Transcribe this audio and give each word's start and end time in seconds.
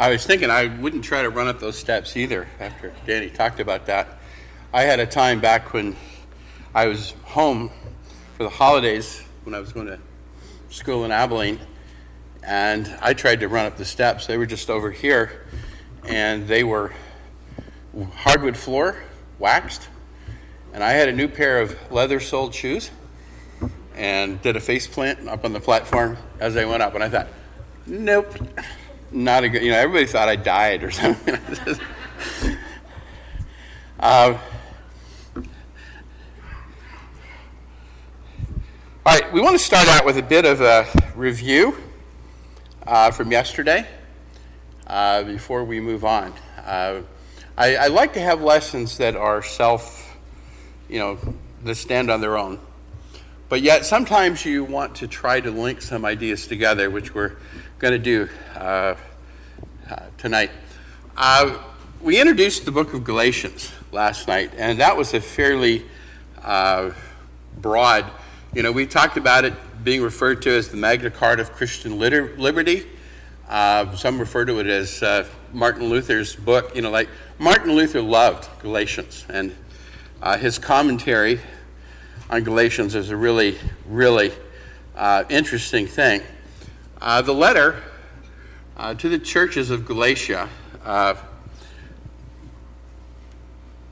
I 0.00 0.08
was 0.08 0.24
thinking 0.24 0.48
I 0.48 0.74
wouldn't 0.78 1.04
try 1.04 1.20
to 1.20 1.28
run 1.28 1.46
up 1.46 1.60
those 1.60 1.76
steps 1.76 2.16
either 2.16 2.48
after 2.58 2.90
Danny 3.06 3.28
talked 3.28 3.60
about 3.60 3.84
that. 3.84 4.18
I 4.72 4.84
had 4.84 4.98
a 4.98 5.04
time 5.04 5.40
back 5.40 5.74
when 5.74 5.94
I 6.74 6.86
was 6.86 7.12
home 7.22 7.70
for 8.38 8.44
the 8.44 8.48
holidays 8.48 9.22
when 9.44 9.54
I 9.54 9.60
was 9.60 9.74
going 9.74 9.88
to 9.88 9.98
school 10.70 11.04
in 11.04 11.12
Abilene, 11.12 11.60
and 12.42 12.96
I 13.02 13.12
tried 13.12 13.40
to 13.40 13.48
run 13.48 13.66
up 13.66 13.76
the 13.76 13.84
steps. 13.84 14.26
They 14.26 14.38
were 14.38 14.46
just 14.46 14.70
over 14.70 14.90
here, 14.90 15.46
and 16.08 16.48
they 16.48 16.64
were 16.64 16.94
hardwood 18.14 18.56
floor, 18.56 19.02
waxed, 19.38 19.90
and 20.72 20.82
I 20.82 20.92
had 20.92 21.10
a 21.10 21.12
new 21.12 21.28
pair 21.28 21.60
of 21.60 21.76
leather 21.92 22.20
soled 22.20 22.54
shoes 22.54 22.90
and 23.94 24.40
did 24.40 24.56
a 24.56 24.60
face 24.60 24.86
plant 24.86 25.28
up 25.28 25.44
on 25.44 25.52
the 25.52 25.60
platform 25.60 26.16
as 26.38 26.56
I 26.56 26.64
went 26.64 26.82
up. 26.82 26.94
And 26.94 27.04
I 27.04 27.10
thought, 27.10 27.28
nope, 27.86 28.34
not 29.12 29.44
a 29.44 29.48
good, 29.48 29.62
you 29.62 29.70
know, 29.70 29.78
everybody 29.78 30.06
thought 30.06 30.28
I 30.28 30.36
died 30.36 30.84
or 30.84 30.90
something. 30.90 31.36
uh, 33.98 34.38
all 39.06 39.18
right, 39.18 39.32
we 39.32 39.40
want 39.40 39.58
to 39.58 39.64
start 39.64 39.88
out 39.88 40.04
with 40.04 40.16
a 40.18 40.22
bit 40.22 40.44
of 40.44 40.60
a 40.60 40.86
review 41.14 41.76
uh, 42.86 43.10
from 43.10 43.32
yesterday 43.32 43.86
uh, 44.86 45.22
before 45.24 45.64
we 45.64 45.80
move 45.80 46.04
on. 46.04 46.32
Uh, 46.58 47.02
I, 47.56 47.76
I 47.76 47.86
like 47.88 48.12
to 48.14 48.20
have 48.20 48.42
lessons 48.42 48.98
that 48.98 49.16
are 49.16 49.42
self, 49.42 50.16
you 50.88 50.98
know, 50.98 51.18
that 51.64 51.74
stand 51.74 52.10
on 52.10 52.20
their 52.20 52.38
own. 52.38 52.58
But 53.48 53.62
yet, 53.62 53.84
sometimes 53.84 54.44
you 54.44 54.62
want 54.62 54.94
to 54.96 55.08
try 55.08 55.40
to 55.40 55.50
link 55.50 55.82
some 55.82 56.04
ideas 56.04 56.46
together, 56.46 56.88
which 56.88 57.14
we're 57.14 57.36
going 57.80 57.92
to 57.94 57.98
do 57.98 58.28
uh, 58.56 58.94
uh, 59.90 59.96
tonight. 60.18 60.50
Uh, 61.16 61.56
we 62.02 62.20
introduced 62.20 62.66
the 62.66 62.70
book 62.70 62.92
of 62.92 63.04
Galatians 63.04 63.72
last 63.90 64.28
night, 64.28 64.52
and 64.58 64.80
that 64.80 64.98
was 64.98 65.14
a 65.14 65.20
fairly 65.20 65.86
uh, 66.44 66.90
broad, 67.56 68.04
you 68.52 68.62
know, 68.62 68.70
we 68.70 68.84
talked 68.84 69.16
about 69.16 69.46
it 69.46 69.54
being 69.82 70.02
referred 70.02 70.42
to 70.42 70.50
as 70.50 70.68
the 70.68 70.76
Magna 70.76 71.10
Carta 71.10 71.40
of 71.40 71.52
Christian 71.52 71.98
Liberty. 71.98 72.86
Uh, 73.48 73.96
some 73.96 74.18
refer 74.18 74.44
to 74.44 74.60
it 74.60 74.66
as 74.66 75.02
uh, 75.02 75.26
Martin 75.54 75.88
Luther's 75.88 76.36
book. 76.36 76.76
You 76.76 76.82
know, 76.82 76.90
like 76.90 77.08
Martin 77.38 77.72
Luther 77.72 78.02
loved 78.02 78.46
Galatians, 78.60 79.24
and 79.30 79.56
his 80.38 80.58
commentary 80.58 81.40
on 82.28 82.44
Galatians 82.44 82.94
is 82.94 83.08
a 83.08 83.16
really, 83.16 83.56
really 83.86 84.32
interesting 85.30 85.86
thing. 85.86 86.20
Uh, 87.00 87.22
the 87.22 87.32
letter 87.32 87.82
uh, 88.76 88.92
to 88.94 89.08
the 89.08 89.18
churches 89.18 89.70
of 89.70 89.86
Galatia 89.86 90.50
uh, 90.84 91.14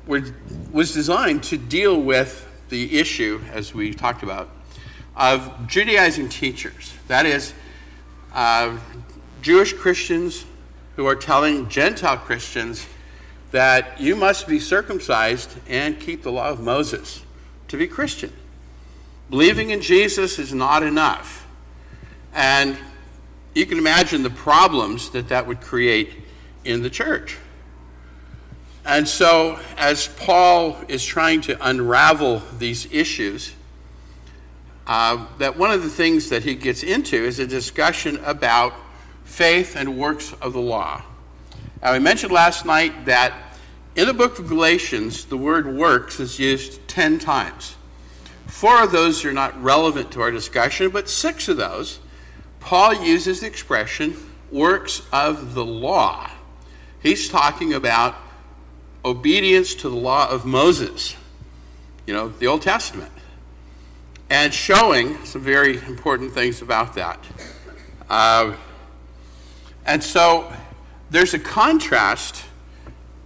was, 0.07 0.31
was 0.71 0.93
designed 0.93 1.43
to 1.45 1.57
deal 1.57 1.99
with 1.99 2.47
the 2.69 2.99
issue, 2.99 3.41
as 3.51 3.73
we 3.73 3.95
talked 3.95 4.23
about, 4.23 4.51
of 5.17 5.67
Judaizing 5.67 6.29
teachers. 6.29 6.93
That 7.09 7.25
is, 7.25 7.55
uh, 8.35 8.79
Jewish 9.41 9.73
Christians 9.73 10.45
who 10.97 11.07
are 11.07 11.17
telling 11.17 11.71
Gentile 11.71 12.19
Christians 12.19 12.87
that 13.53 13.99
you 13.99 14.17
must 14.17 14.47
be 14.47 14.61
circumcised 14.61 15.57
and 15.67 15.99
keep 15.99 16.23
the 16.23 16.31
law 16.31 16.51
of 16.51 16.61
Moses 16.61 17.23
to 17.69 17.79
be 17.79 17.87
Christian. 17.87 18.33
Believing 19.31 19.71
in 19.71 19.81
Jesus 19.81 20.39
is 20.39 20.53
not 20.53 20.83
enough. 20.83 21.47
And 22.35 22.77
you 23.59 23.67
can 23.67 23.79
imagine 23.79 24.23
the 24.23 24.31
problems 24.31 25.11
that 25.11 25.31
that 25.31 25.45
would 25.49 25.61
create 25.61 26.13
in 26.65 26.81
the 26.83 26.89
church. 26.89 27.37
And 28.87 29.07
so, 29.09 29.59
as 29.77 30.07
Paul 30.07 30.77
is 30.87 31.05
trying 31.05 31.41
to 31.43 31.69
unravel 31.69 32.41
these 32.59 32.87
issues, 32.93 33.53
uh, 34.87 35.27
that 35.39 35.59
one 35.59 35.73
of 35.73 35.83
the 35.83 35.91
things 35.91 36.29
that 36.31 36.45
he 36.45 36.55
gets 36.55 36.85
into 36.85 37.17
is 37.17 37.41
a 37.41 37.49
discussion 37.49 38.19
about 38.25 38.75
faith 39.25 39.75
and 39.75 39.99
works 39.99 40.33
of 40.41 40.53
the 40.53 40.61
law. 40.61 41.03
Now, 41.83 41.93
I 41.93 41.99
mentioned 41.99 42.31
last 42.31 42.65
night 42.65 43.07
that 43.07 43.35
in 43.97 44.07
the 44.07 44.15
book 44.15 44.39
of 44.39 44.47
Galatians, 44.47 45.25
the 45.25 45.37
word 45.37 45.67
works 45.67 46.21
is 46.21 46.39
used 46.39 46.87
10 46.87 47.19
times. 47.19 47.75
Four 48.47 48.85
of 48.85 48.93
those 48.93 49.25
are 49.25 49.33
not 49.33 49.61
relevant 49.61 50.13
to 50.13 50.21
our 50.21 50.31
discussion, 50.31 50.91
but 50.91 51.09
six 51.09 51.49
of 51.49 51.57
those, 51.57 51.99
Paul 52.61 53.05
uses 53.05 53.41
the 53.41 53.47
expression 53.47 54.17
works 54.51 55.03
of 55.13 55.55
the 55.55 55.65
law. 55.65 56.31
He's 57.03 57.29
talking 57.29 57.75
about 57.75 58.17
obedience 59.05 59.75
to 59.77 59.89
the 59.89 59.97
law 59.97 60.29
of 60.29 60.45
Moses, 60.45 61.17
you 62.07 62.15
know, 62.15 62.29
the 62.29 62.47
Old 62.47 62.63
Testament, 62.63 63.13
and 64.31 64.53
showing 64.53 65.25
some 65.25 65.43
very 65.43 65.77
important 65.77 66.33
things 66.33 66.61
about 66.61 66.95
that. 66.95 67.25
Uh, 68.11 68.55
and 69.87 70.03
so 70.03 70.53
there's 71.11 71.35
a 71.35 71.39
contrast 71.39 72.45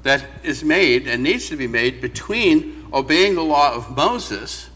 that 0.03 0.25
is 0.43 0.62
made 0.62 1.06
and 1.06 1.22
needs 1.22 1.49
to 1.49 1.56
be 1.56 1.66
made 1.66 2.00
between 2.00 2.87
obeying 2.93 3.34
the 3.34 3.43
law 3.43 3.75
of 3.75 3.97
Moses 3.97 4.69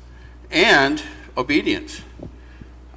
and 0.51 1.03
obedience. 1.37 2.01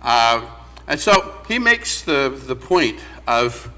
Uh, 0.02 0.48
and 0.90 1.00
so 1.00 1.38
he 1.48 1.60
makes 1.60 2.02
the, 2.02 2.38
the 2.48 2.56
point 2.56 3.00
of, 3.28 3.72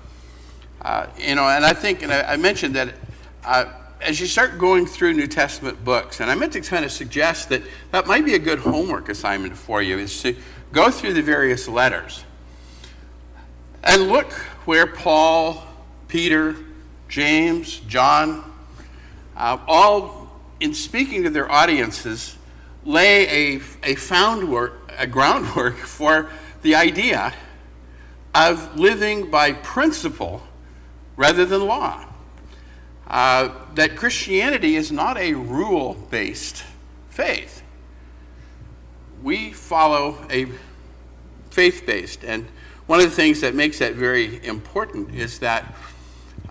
uh, 0.81 1.07
you 1.17 1.35
know, 1.35 1.47
and 1.47 1.65
I 1.65 1.73
think, 1.73 2.01
and 2.01 2.11
I, 2.11 2.33
I 2.33 2.37
mentioned 2.37 2.75
that 2.77 2.95
uh, 3.43 3.65
as 3.99 4.19
you 4.21 4.25
start 4.25 4.57
going 4.57 4.85
through 4.85 5.13
New 5.13 5.27
Testament 5.27 5.83
books, 5.83 6.21
and 6.21 6.31
I 6.31 6.35
meant 6.35 6.53
to 6.53 6.61
kind 6.61 6.85
of 6.85 6.91
suggest 6.91 7.49
that 7.49 7.63
that 7.91 8.07
might 8.07 8.23
be 8.23 8.35
a 8.35 8.39
good 8.39 8.59
homework 8.59 9.09
assignment 9.09 9.57
for 9.57 9.81
you, 9.81 9.99
is 9.99 10.21
to 10.21 10.35
go 10.71 10.89
through 10.89 11.13
the 11.13 11.21
various 11.21 11.67
letters 11.67 12.23
and 13.83 14.07
look 14.07 14.31
where 14.65 14.87
Paul, 14.87 15.63
Peter, 16.07 16.55
James, 17.09 17.79
John, 17.81 18.49
uh, 19.35 19.57
all 19.67 20.29
in 20.61 20.73
speaking 20.73 21.23
to 21.23 21.29
their 21.29 21.51
audiences, 21.51 22.37
lay 22.85 23.55
a, 23.55 23.61
a, 23.83 23.95
foundwork, 23.95 24.91
a 24.97 25.07
groundwork 25.07 25.75
for 25.77 26.31
the 26.61 26.75
idea 26.75 27.33
of 28.33 28.77
living 28.79 29.29
by 29.29 29.51
principle 29.51 30.41
rather 31.15 31.45
than 31.45 31.65
law. 31.65 32.05
Uh, 33.07 33.49
that 33.75 33.97
Christianity 33.97 34.75
is 34.77 34.91
not 34.91 35.17
a 35.17 35.33
rule 35.33 35.95
based 36.09 36.63
faith. 37.09 37.61
We 39.21 39.51
follow 39.51 40.25
a 40.29 40.47
faith 41.49 41.83
based. 41.85 42.23
And 42.23 42.47
one 42.87 42.99
of 42.99 43.05
the 43.05 43.15
things 43.15 43.41
that 43.41 43.53
makes 43.53 43.79
that 43.79 43.95
very 43.95 44.43
important 44.45 45.13
is 45.13 45.39
that 45.39 45.75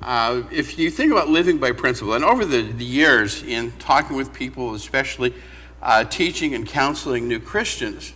uh, 0.03 0.43
if 0.51 0.79
you 0.79 0.91
think 0.91 1.13
about 1.13 1.29
living 1.29 1.59
by 1.59 1.73
principle, 1.73 2.15
and 2.15 2.25
over 2.25 2.45
the, 2.45 2.63
the 2.63 2.85
years 2.85 3.43
in 3.43 3.73
talking 3.73 4.17
with 4.17 4.33
people, 4.33 4.75
especially 4.75 5.35
uh, 5.83 6.05
teaching 6.05 6.55
and 6.55 6.67
counseling 6.67 7.27
new 7.27 7.41
Christians, 7.41 8.13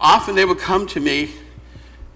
often 0.00 0.34
they 0.34 0.44
will 0.44 0.54
come 0.54 0.86
to 0.88 1.00
me, 1.00 1.30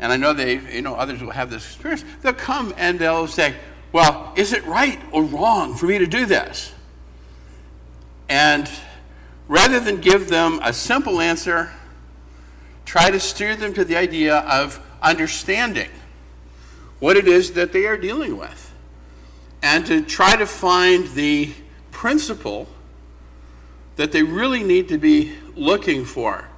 and 0.01 0.13
I 0.13 0.17
know 0.17 0.33
they, 0.33 0.61
you 0.75 0.83
know, 0.83 0.95
others 0.95 1.23
will 1.23 1.33
have 1.33 1.51
this 1.51 1.67
experience. 1.67 2.05
They'll 2.23 2.33
come 2.33 2.75
and 2.77 2.99
they'll 2.99 3.27
say, 3.27 3.55
"Well, 3.93 4.33
is 4.37 4.53
it 4.53 4.65
right 4.67 5.01
or 5.13 5.23
wrong 5.23 5.75
for 5.75 5.87
me 5.87 5.99
to 5.99 6.07
do 6.07 6.27
this?" 6.27 6.73
And 8.29 8.71
rather 9.49 9.81
than 9.81 10.01
give 10.01 10.29
them 10.29 10.61
a 10.63 10.73
simple 10.73 11.21
answer, 11.21 11.73
try 12.85 13.11
to 13.11 13.21
steer 13.21 13.55
them 13.57 13.75
to 13.75 13.85
the 13.85 13.97
idea 13.97 14.39
of 14.39 14.81
understanding 15.03 15.91
what 17.01 17.17
it 17.17 17.29
is 17.29 17.53
that 17.53 17.73
they 17.73 17.87
are 17.87 17.97
dealing 17.97 18.37
with 18.37 18.73
and 19.63 19.87
to 19.87 20.03
try 20.03 20.37
to 20.37 20.47
find 20.47 21.09
the 21.09 21.53
principle 21.91 22.69
that 23.97 24.13
they 24.13 24.23
really 24.23 24.63
need 24.63 24.89
to 24.89 24.99
be 24.99 25.33
looking 25.55 26.05
for. 26.05 26.49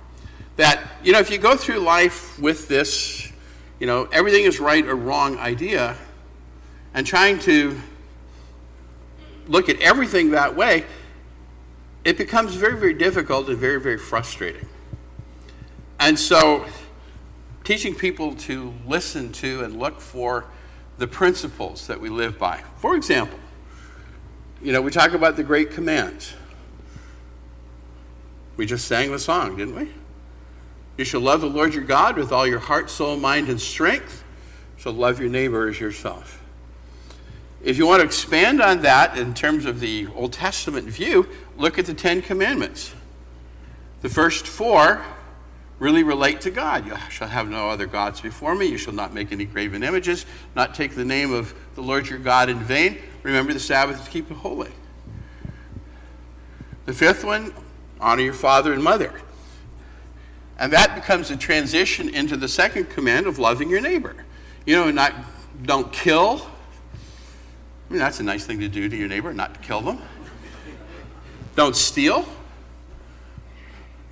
That, 0.56 0.82
you 1.02 1.12
know, 1.12 1.18
if 1.18 1.30
you 1.30 1.38
go 1.38 1.56
through 1.56 1.78
life 1.80 2.38
with 2.38 2.68
this, 2.68 3.30
you 3.78 3.86
know, 3.86 4.04
everything 4.10 4.44
is 4.44 4.58
right 4.58 4.86
or 4.86 4.94
wrong 4.94 5.38
idea, 5.38 5.96
and 6.94 7.06
trying 7.06 7.38
to 7.40 7.78
look 9.48 9.68
at 9.68 9.78
everything 9.80 10.30
that 10.30 10.56
way, 10.56 10.84
it 12.04 12.16
becomes 12.16 12.54
very, 12.54 12.78
very 12.78 12.94
difficult 12.94 13.48
and 13.48 13.58
very, 13.58 13.80
very 13.80 13.98
frustrating. 13.98 14.66
And 16.00 16.18
so, 16.18 16.66
teaching 17.64 17.94
people 17.94 18.34
to 18.36 18.72
listen 18.86 19.32
to 19.32 19.64
and 19.64 19.78
look 19.78 20.00
for 20.00 20.46
the 20.98 21.06
principles 21.06 21.86
that 21.88 22.00
we 22.00 22.08
live 22.08 22.38
by. 22.38 22.62
For 22.76 22.96
example, 22.96 23.38
you 24.62 24.72
know, 24.72 24.80
we 24.80 24.90
talk 24.90 25.12
about 25.12 25.36
the 25.36 25.42
great 25.42 25.70
commands. 25.72 26.32
We 28.56 28.64
just 28.64 28.86
sang 28.86 29.12
the 29.12 29.18
song, 29.18 29.56
didn't 29.56 29.74
we? 29.74 29.92
You 30.96 31.04
shall 31.04 31.20
love 31.20 31.42
the 31.42 31.48
Lord 31.48 31.74
your 31.74 31.84
God 31.84 32.16
with 32.16 32.32
all 32.32 32.46
your 32.46 32.58
heart, 32.58 32.88
soul, 32.88 33.16
mind, 33.16 33.48
and 33.48 33.60
strength. 33.60 34.24
You 34.76 34.82
shall 34.82 34.92
love 34.92 35.20
your 35.20 35.28
neighbor 35.28 35.68
as 35.68 35.78
yourself. 35.78 36.42
if 37.62 37.76
you 37.78 37.86
want 37.86 38.00
to 38.00 38.06
expand 38.06 38.62
on 38.62 38.82
that 38.82 39.18
in 39.18 39.34
terms 39.34 39.64
of 39.64 39.80
the 39.80 40.06
Old 40.14 40.32
Testament 40.32 40.88
view, 40.88 41.28
look 41.56 41.78
at 41.78 41.86
the 41.86 41.94
Ten 41.94 42.22
Commandments. 42.22 42.94
The 44.02 44.08
first 44.08 44.46
four 44.46 45.04
really 45.78 46.02
relate 46.02 46.40
to 46.42 46.50
God. 46.50 46.86
You 46.86 46.96
shall 47.10 47.28
have 47.28 47.48
no 47.48 47.68
other 47.68 47.86
gods 47.86 48.20
before 48.20 48.54
me. 48.54 48.66
You 48.66 48.78
shall 48.78 48.94
not 48.94 49.12
make 49.12 49.32
any 49.32 49.44
graven 49.44 49.82
images, 49.82 50.24
not 50.54 50.74
take 50.74 50.94
the 50.94 51.04
name 51.04 51.32
of 51.32 51.54
the 51.74 51.82
Lord 51.82 52.08
your 52.08 52.18
God 52.18 52.48
in 52.48 52.58
vain. 52.60 52.98
Remember 53.22 53.52
the 53.52 53.60
Sabbath 53.60 54.02
to 54.04 54.10
keep 54.10 54.30
it 54.30 54.36
holy. 54.36 54.70
The 56.86 56.92
fifth 56.92 57.24
one, 57.24 57.52
honor 58.00 58.22
your 58.22 58.32
father 58.32 58.72
and 58.72 58.82
mother. 58.82 59.12
And 60.58 60.72
that 60.72 60.94
becomes 60.94 61.30
a 61.30 61.36
transition 61.36 62.08
into 62.08 62.36
the 62.36 62.48
second 62.48 62.88
command 62.90 63.26
of 63.26 63.38
loving 63.38 63.68
your 63.68 63.80
neighbor. 63.80 64.14
You 64.64 64.76
know, 64.76 64.90
not 64.90 65.14
don't 65.62 65.92
kill. 65.92 66.46
I 67.88 67.92
mean, 67.92 67.98
that's 67.98 68.20
a 68.20 68.22
nice 68.22 68.44
thing 68.44 68.60
to 68.60 68.68
do 68.68 68.88
to 68.88 68.96
your 68.96 69.08
neighbor, 69.08 69.32
not 69.32 69.54
to 69.54 69.60
kill 69.60 69.80
them. 69.80 70.00
Don't 71.54 71.76
steal. 71.76 72.26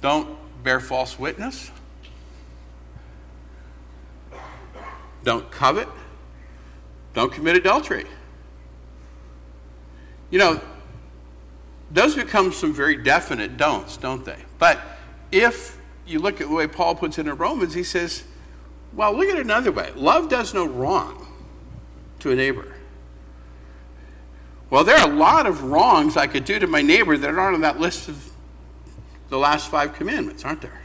Don't 0.00 0.36
bear 0.62 0.80
false 0.80 1.18
witness. 1.18 1.70
Don't 5.24 5.50
covet. 5.50 5.88
Don't 7.14 7.32
commit 7.32 7.56
adultery. 7.56 8.04
You 10.30 10.38
know, 10.38 10.60
those 11.90 12.14
become 12.14 12.52
some 12.52 12.74
very 12.74 12.96
definite 12.96 13.56
don'ts, 13.56 13.96
don't 13.96 14.24
they? 14.24 14.38
But 14.58 14.80
if 15.30 15.73
you 16.06 16.18
look 16.18 16.40
at 16.40 16.48
the 16.48 16.54
way 16.54 16.66
Paul 16.66 16.94
puts 16.94 17.18
it 17.18 17.26
in 17.26 17.36
Romans, 17.36 17.74
he 17.74 17.82
says, 17.82 18.24
well, 18.92 19.12
look 19.12 19.28
at 19.28 19.36
it 19.36 19.44
another 19.44 19.72
way. 19.72 19.90
Love 19.94 20.28
does 20.28 20.54
no 20.54 20.66
wrong 20.66 21.26
to 22.20 22.30
a 22.30 22.36
neighbor. 22.36 22.74
Well, 24.70 24.84
there 24.84 24.96
are 24.96 25.10
a 25.10 25.14
lot 25.14 25.46
of 25.46 25.62
wrongs 25.64 26.16
I 26.16 26.26
could 26.26 26.44
do 26.44 26.58
to 26.58 26.66
my 26.66 26.82
neighbor 26.82 27.16
that 27.16 27.34
aren't 27.34 27.54
on 27.54 27.60
that 27.62 27.78
list 27.78 28.08
of 28.08 28.30
the 29.28 29.38
last 29.38 29.70
five 29.70 29.94
commandments, 29.94 30.44
aren't 30.44 30.62
there? 30.62 30.82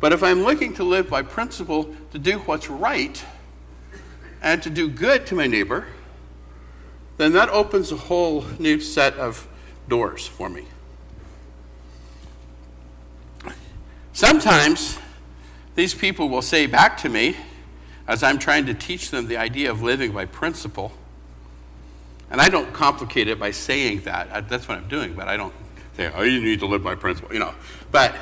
But 0.00 0.12
if 0.12 0.22
I'm 0.22 0.42
looking 0.42 0.72
to 0.74 0.84
live 0.84 1.10
by 1.10 1.22
principle 1.22 1.94
to 2.12 2.18
do 2.18 2.38
what's 2.38 2.70
right 2.70 3.22
and 4.42 4.62
to 4.62 4.70
do 4.70 4.88
good 4.88 5.26
to 5.26 5.34
my 5.34 5.46
neighbor, 5.46 5.86
then 7.18 7.32
that 7.32 7.50
opens 7.50 7.92
a 7.92 7.96
whole 7.96 8.44
new 8.58 8.80
set 8.80 9.14
of 9.14 9.46
doors 9.88 10.26
for 10.26 10.48
me. 10.48 10.66
Sometimes 14.20 14.98
these 15.76 15.94
people 15.94 16.28
will 16.28 16.42
say 16.42 16.66
back 16.66 16.98
to 16.98 17.08
me, 17.08 17.38
as 18.06 18.22
I'm 18.22 18.38
trying 18.38 18.66
to 18.66 18.74
teach 18.74 19.10
them 19.10 19.28
the 19.28 19.38
idea 19.38 19.70
of 19.70 19.80
living 19.80 20.12
by 20.12 20.26
principle, 20.26 20.92
and 22.30 22.38
I 22.38 22.50
don't 22.50 22.70
complicate 22.74 23.28
it 23.28 23.40
by 23.40 23.50
saying 23.50 24.02
that. 24.02 24.46
That's 24.50 24.68
what 24.68 24.76
I'm 24.76 24.88
doing, 24.88 25.14
but 25.14 25.26
I 25.26 25.38
don't 25.38 25.54
say, 25.96 26.12
oh, 26.14 26.20
you 26.20 26.38
need 26.38 26.60
to 26.60 26.66
live 26.66 26.84
by 26.84 26.96
principle, 26.96 27.32
you 27.32 27.38
know. 27.38 27.54
But 27.90 28.14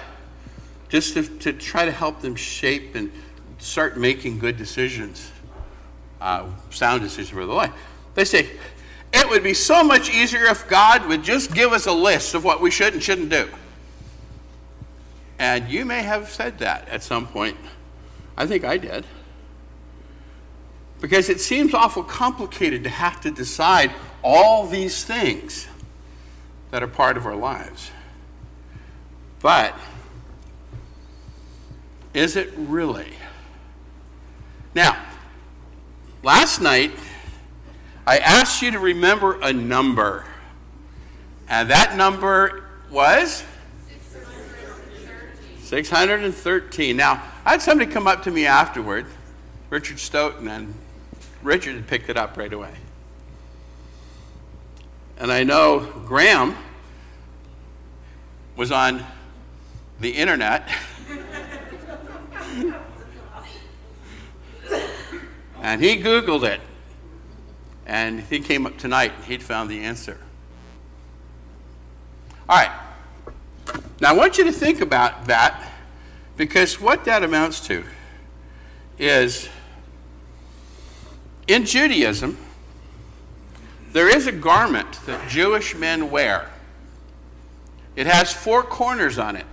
just 0.89 1.15
to, 1.15 1.25
to 1.41 1.53
try 1.53 1.85
to 1.85 1.91
help 1.91 2.21
them 2.21 2.37
shape 2.37 2.95
and 2.95 3.11
start 3.59 3.99
making 3.99 4.39
good 4.39 4.57
decisions, 4.57 5.33
uh, 6.21 6.47
sound 6.71 7.03
decisions 7.03 7.31
for 7.31 7.45
their 7.45 7.57
life. 7.57 7.73
They 8.15 8.25
say, 8.25 8.51
it 9.13 9.29
would 9.29 9.43
be 9.43 9.53
so 9.53 9.83
much 9.83 10.11
easier 10.11 10.45
if 10.45 10.69
God 10.69 11.09
would 11.09 11.25
just 11.25 11.53
give 11.53 11.73
us 11.73 11.87
a 11.87 11.93
list 11.93 12.35
of 12.35 12.45
what 12.45 12.61
we 12.61 12.71
should 12.71 12.95
and 12.95 13.03
shouldn't 13.03 13.31
do. 13.31 13.49
And 15.39 15.69
you 15.69 15.85
may 15.85 16.03
have 16.03 16.29
said 16.29 16.59
that 16.59 16.89
at 16.89 17.03
some 17.03 17.27
point. 17.27 17.57
I 18.37 18.47
think 18.47 18.65
I 18.65 18.77
did. 18.77 19.05
Because 21.01 21.29
it 21.29 21.41
seems 21.41 21.75
awful 21.75 22.03
complicated 22.03 22.83
to 22.85 22.91
have 22.91 23.21
to 23.21 23.31
decide 23.31 23.93
all 24.23 24.67
these 24.67 25.05
things 25.05 25.69
that 26.71 26.83
are 26.83 26.89
part 26.89 27.17
of 27.17 27.25
our 27.25 27.37
lives. 27.37 27.91
But 29.41 29.79
is 32.15 32.35
it 32.35 32.53
really? 32.57 33.13
Now, 34.75 35.01
last 36.23 36.61
night, 36.61 36.93
I 38.07 38.19
asked 38.19 38.61
you 38.63 38.73
to 38.73 38.79
remember 38.79 39.39
a 39.41 39.53
number. 39.53 40.25
And 41.49 41.71
that 41.71 41.97
number 41.97 42.65
was? 42.91 43.45
613. 45.69 46.97
Now, 46.97 47.23
I 47.45 47.51
had 47.51 47.61
somebody 47.61 47.93
come 47.93 48.07
up 48.07 48.23
to 48.23 48.31
me 48.31 48.47
afterward, 48.47 49.05
Richard 49.69 49.99
Stoughton, 49.99 50.49
and 50.49 50.73
Richard 51.43 51.75
had 51.75 51.87
picked 51.87 52.09
it 52.09 52.17
up 52.17 52.39
right 52.39 52.51
away. 52.53 52.73
And 55.19 55.31
I 55.31 55.45
know 55.45 55.81
Graham 56.07 56.57
was 58.57 58.73
on 58.73 59.05
the 60.01 60.11
internet. 60.11 60.67
and 65.61 65.83
he 65.83 65.99
Googled 65.99 66.45
it. 66.45 66.63
And 67.85 68.21
he 68.21 68.41
came 68.41 68.65
up 68.65 68.79
tonight 68.79 69.13
and 69.17 69.25
he'd 69.27 69.43
found 69.43 69.69
the 69.69 69.81
answer. 69.81 70.17
All 72.49 72.57
right. 72.57 72.71
Now 74.01 74.11
I 74.11 74.13
want 74.13 74.39
you 74.39 74.45
to 74.45 74.53
think 74.53 74.81
about 74.81 75.27
that 75.27 75.73
because 76.37 76.81
what 76.81 77.05
that 77.05 77.25
amounts 77.25 77.67
to 77.67 77.85
is 78.99 79.49
in 81.49 81.65
Judaism, 81.65 82.37
there 83.93 84.09
is 84.09 84.27
a 84.27 84.33
garment 84.33 85.01
that 85.07 85.29
Jewish 85.29 85.75
men 85.75 86.11
wear. 86.11 86.51
It 87.97 88.07
has 88.07 88.33
four 88.33 88.63
corners 88.63 89.19
on 89.19 89.35
it. 89.35 89.47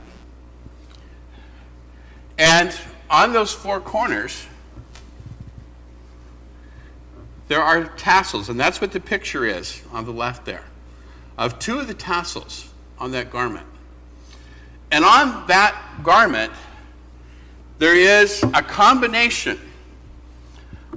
And 2.37 2.77
on 3.09 3.33
those 3.33 3.53
four 3.53 3.79
corners, 3.79 4.45
there 7.47 7.61
are 7.61 7.85
tassels, 7.85 8.49
and 8.49 8.59
that's 8.59 8.81
what 8.81 8.91
the 8.91 8.99
picture 8.99 9.45
is 9.45 9.81
on 9.91 10.05
the 10.05 10.11
left 10.11 10.45
there, 10.45 10.65
of 11.37 11.59
two 11.59 11.79
of 11.79 11.87
the 11.87 11.93
tassels 11.93 12.69
on 12.99 13.11
that 13.11 13.31
garment. 13.31 13.67
And 14.95 15.03
on 15.03 15.45
that 15.47 15.75
garment, 16.03 16.53
there 17.79 17.97
is 17.97 18.41
a 18.53 18.63
combination 18.63 19.59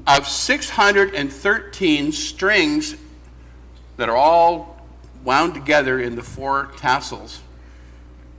of 0.06 0.28
613 0.28 2.12
strings 2.12 2.94
that 3.96 4.08
are 4.08 4.16
all 4.16 4.86
wound 5.24 5.54
together 5.54 5.98
in 5.98 6.14
the 6.14 6.22
four 6.22 6.70
tassels 6.76 7.40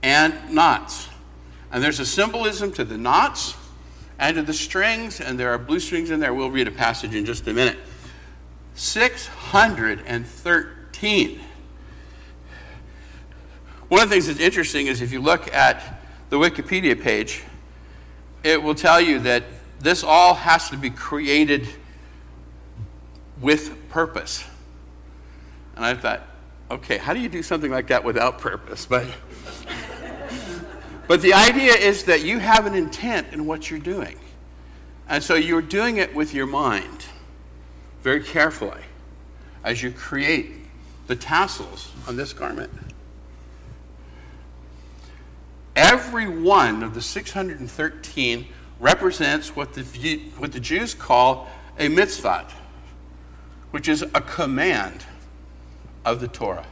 and 0.02 0.32
knots. 0.50 1.10
And 1.70 1.84
there's 1.84 2.00
a 2.00 2.06
symbolism 2.06 2.72
to 2.72 2.82
the 2.82 2.96
knots 2.96 3.54
and 4.18 4.36
to 4.36 4.42
the 4.42 4.54
strings, 4.54 5.20
and 5.20 5.38
there 5.38 5.50
are 5.50 5.58
blue 5.58 5.80
strings 5.80 6.10
in 6.10 6.20
there. 6.20 6.32
We'll 6.32 6.50
read 6.50 6.68
a 6.68 6.72
passage 6.72 7.14
in 7.14 7.26
just 7.26 7.46
a 7.48 7.52
minute. 7.52 7.76
613. 8.76 11.40
One 13.90 14.04
of 14.04 14.08
the 14.08 14.14
things 14.14 14.28
that's 14.28 14.38
interesting 14.38 14.86
is 14.86 15.02
if 15.02 15.10
you 15.10 15.20
look 15.20 15.52
at 15.52 16.00
the 16.28 16.36
Wikipedia 16.36 16.98
page, 16.98 17.42
it 18.44 18.62
will 18.62 18.76
tell 18.76 19.00
you 19.00 19.18
that 19.18 19.42
this 19.80 20.04
all 20.04 20.34
has 20.34 20.70
to 20.70 20.76
be 20.76 20.90
created 20.90 21.66
with 23.40 23.76
purpose. 23.88 24.44
And 25.74 25.84
I 25.84 25.94
thought, 25.94 26.24
okay, 26.70 26.98
how 26.98 27.12
do 27.14 27.18
you 27.18 27.28
do 27.28 27.42
something 27.42 27.72
like 27.72 27.88
that 27.88 28.04
without 28.04 28.38
purpose? 28.38 28.86
But, 28.86 29.08
but 31.08 31.20
the 31.20 31.34
idea 31.34 31.72
is 31.72 32.04
that 32.04 32.22
you 32.22 32.38
have 32.38 32.66
an 32.66 32.76
intent 32.76 33.32
in 33.32 33.44
what 33.44 33.72
you're 33.72 33.80
doing. 33.80 34.16
And 35.08 35.20
so 35.20 35.34
you're 35.34 35.62
doing 35.62 35.96
it 35.96 36.14
with 36.14 36.32
your 36.32 36.46
mind 36.46 37.06
very 38.02 38.22
carefully 38.22 38.82
as 39.64 39.82
you 39.82 39.90
create 39.90 40.52
the 41.08 41.16
tassels 41.16 41.90
on 42.06 42.14
this 42.14 42.32
garment. 42.32 42.70
Every 45.80 46.28
one 46.28 46.82
of 46.82 46.92
the 46.92 47.00
613 47.00 48.46
represents 48.80 49.56
what 49.56 49.72
the, 49.72 50.18
what 50.36 50.52
the 50.52 50.60
Jews 50.60 50.92
call 50.92 51.48
a 51.78 51.88
mitzvah, 51.88 52.46
which 53.70 53.88
is 53.88 54.02
a 54.02 54.20
command 54.20 55.06
of 56.04 56.20
the 56.20 56.28
Torah. 56.28 56.66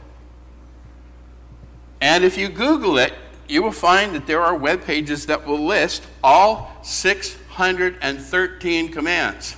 And 1.99 2.23
if 2.23 2.37
you 2.37 2.49
Google 2.49 2.99
it, 2.99 3.15
you 3.47 3.63
will 3.63 3.71
find 3.71 4.13
that 4.13 4.27
there 4.27 4.43
are 4.43 4.55
web 4.55 4.83
pages 4.83 5.25
that 5.25 5.47
will 5.47 5.65
list 5.65 6.03
all 6.23 6.77
613 6.83 8.91
commands. 8.91 9.55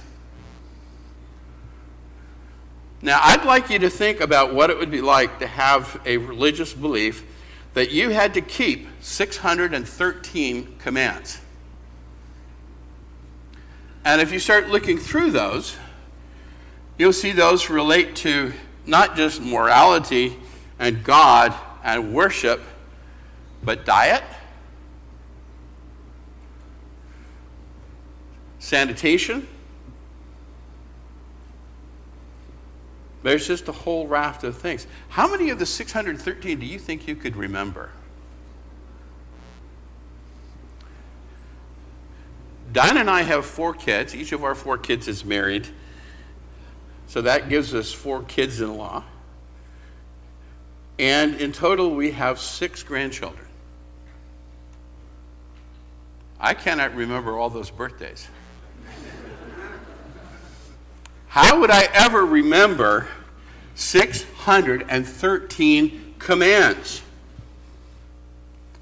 Now, 3.02 3.20
I'd 3.22 3.44
like 3.44 3.70
you 3.70 3.80
to 3.80 3.90
think 3.90 4.22
about 4.22 4.54
what 4.54 4.70
it 4.70 4.78
would 4.78 4.92
be 4.92 5.02
like 5.02 5.40
to 5.40 5.48
have 5.48 6.00
a 6.06 6.16
religious 6.16 6.74
belief 6.74 7.26
that 7.74 7.92
you 7.92 8.10
had 8.10 8.34
to 8.34 8.42
keep 8.42 8.88
613 9.02 10.76
commands. 10.80 11.40
And 14.04 14.20
if 14.20 14.32
you 14.32 14.40
start 14.40 14.70
looking 14.70 14.98
through 14.98 15.32
those, 15.32 15.78
you'll 16.98 17.14
see 17.14 17.32
those 17.32 17.70
relate 17.70 18.16
to 18.18 18.52
not 18.86 19.16
just 19.16 19.42
morality 19.42 20.38
and 20.80 21.04
God 21.04 21.54
and 21.84 22.14
worship, 22.14 22.62
but 23.64 23.86
diet, 23.86 24.24
sanitation. 28.60 29.48
There's 33.24 33.46
just 33.48 33.68
a 33.68 33.72
whole 33.72 34.08
raft 34.08 34.44
of 34.44 34.58
things. 34.58 34.88
How 35.10 35.30
many 35.30 35.50
of 35.50 35.60
the 35.60 35.66
613 35.66 36.60
do 36.60 36.66
you 36.66 36.80
think 36.80 37.08
you 37.08 37.16
could 37.16 37.36
remember? 37.36 37.92
Diane 42.72 42.98
and 42.98 43.10
I 43.10 43.24
have 43.24 43.46
four 43.46 43.74
kids. 43.74 44.16
Each 44.16 44.32
of 44.32 44.44
our 44.44 44.56
four 44.56 44.78
kids 44.78 45.08
is 45.08 45.26
married. 45.26 45.68
So 47.08 47.22
that 47.22 47.50
gives 47.50 47.76
us 47.76 47.92
four 47.92 48.24
kids 48.24 48.62
in 48.62 48.78
law. 48.78 49.04
And 50.98 51.36
in 51.36 51.52
total, 51.52 51.94
we 51.94 52.12
have 52.12 52.40
six 52.40 52.84
grandchildren. 52.84 53.48
I 56.40 56.54
cannot 56.54 56.96
remember 56.96 57.38
all 57.38 57.50
those 57.50 57.70
birthdays. 57.70 58.28
How 61.32 61.60
would 61.62 61.72
I 61.72 61.88
ever 61.94 62.26
remember 62.26 63.08
613 63.76 66.16
commands 66.20 67.02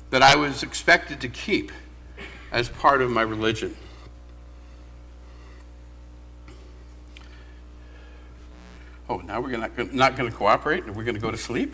that 0.10 0.24
I 0.24 0.36
was 0.36 0.64
expected 0.64 1.22
to 1.22 1.30
keep 1.30 1.72
as 2.52 2.68
part 2.68 3.04
of 3.04 3.12
my 3.12 3.22
religion? 3.22 3.78
Oh, 9.08 9.18
now 9.18 9.42
we're 9.42 9.56
not, 9.56 9.94
not 9.94 10.18
going 10.18 10.32
to 10.32 10.36
cooperate 10.36 10.86
and 10.86 10.96
we're 10.96 11.04
going 11.04 11.14
to 11.14 11.22
go 11.22 11.30
to 11.30 11.38
sleep? 11.38 11.72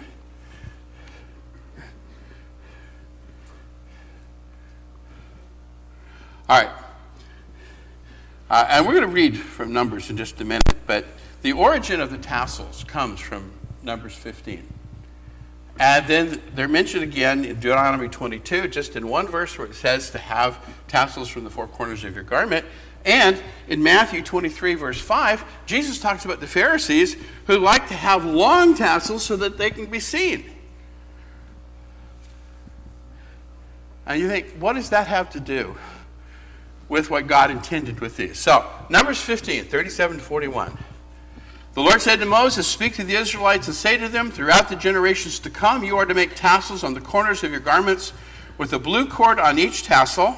All 6.50 6.62
right. 6.62 6.85
Uh, 8.50 8.66
and 8.70 8.86
we're 8.86 8.94
going 8.94 9.08
to 9.08 9.14
read 9.14 9.38
from 9.38 9.74
Numbers 9.74 10.10
in 10.10 10.18
just 10.18 10.40
a 10.40 10.46
minute, 10.46 10.76
but 10.86 11.06
the 11.42 11.54
origin 11.54 12.00
of 12.00 12.12
the 12.12 12.18
tassels 12.18 12.84
comes 12.84 13.20
from 13.20 13.52
Numbers 13.82 14.14
15. 14.14 14.64
And 15.80 16.08
then 16.08 16.42
they're 16.54 16.68
mentioned 16.68 17.04
again 17.04 17.44
in 17.44 17.56
Deuteronomy 17.56 18.08
22, 18.08 18.68
just 18.68 18.96
in 18.96 19.08
one 19.08 19.28
verse 19.28 19.58
where 19.58 19.68
it 19.68 19.74
says 19.74 20.12
to 20.12 20.20
have 20.20 20.64
tassels 20.88 21.28
from 21.28 21.44
the 21.44 21.50
four 21.50 21.68
corners 21.68 22.04
of 22.04 22.14
your 22.14 22.24
garment. 22.24 22.66
And 23.04 23.42
in 23.68 23.84
Matthew 23.84 24.22
23, 24.22 24.76
verse 24.76 25.02
5, 25.02 25.44
Jesus 25.66 26.00
talks 26.00 26.24
about 26.24 26.40
the 26.40 26.48
Pharisees 26.48 27.18
who 27.48 27.58
like 27.58 27.88
to 27.88 27.94
have 27.96 28.26
long 28.26 28.76
tassels 28.76 29.24
so 29.24 29.36
that 29.38 29.58
they 29.58 29.70
can 29.70 29.88
be 29.88 30.00
seen. 30.00 30.46
And 34.06 34.22
you 34.22 34.28
think, 34.28 34.52
what 34.60 34.74
does 34.74 34.92
that 34.92 35.08
have 35.08 35.32
to 35.32 35.40
do 35.40 35.76
with 36.88 37.10
what 37.10 37.28
God 37.28 37.52
intended 37.52 38.00
with 38.00 38.18
these? 38.18 38.40
So, 38.40 38.66
Numbers 38.90 39.20
15, 39.22 39.66
37 39.66 40.18
to 40.18 40.24
41. 40.24 40.78
The 41.76 41.82
Lord 41.82 42.02
said 42.02 42.20
to 42.20 42.26
Moses, 42.26 42.68
Speak 42.68 42.94
to 42.96 43.04
the 43.04 43.16
Israelites 43.16 43.68
and 43.68 43.76
say 43.76 43.98
to 43.98 44.08
them, 44.08 44.32
Throughout 44.32 44.70
the 44.70 44.78
generations 44.78 45.40
to 45.40 45.50
come, 45.50 45.84
you 45.84 45.98
are 45.98 46.06
to 46.06 46.14
make 46.14 46.34
tassels 46.34 46.86
on 46.86 46.94
the 46.94 47.02
corners 47.02 47.44
of 47.44 47.52
your 47.52 47.60
garments 47.60 48.14
with 48.58 48.72
a 48.72 48.80
blue 48.80 49.06
cord 49.06 49.40
on 49.40 49.60
each 49.60 49.84
tassel. 49.84 50.38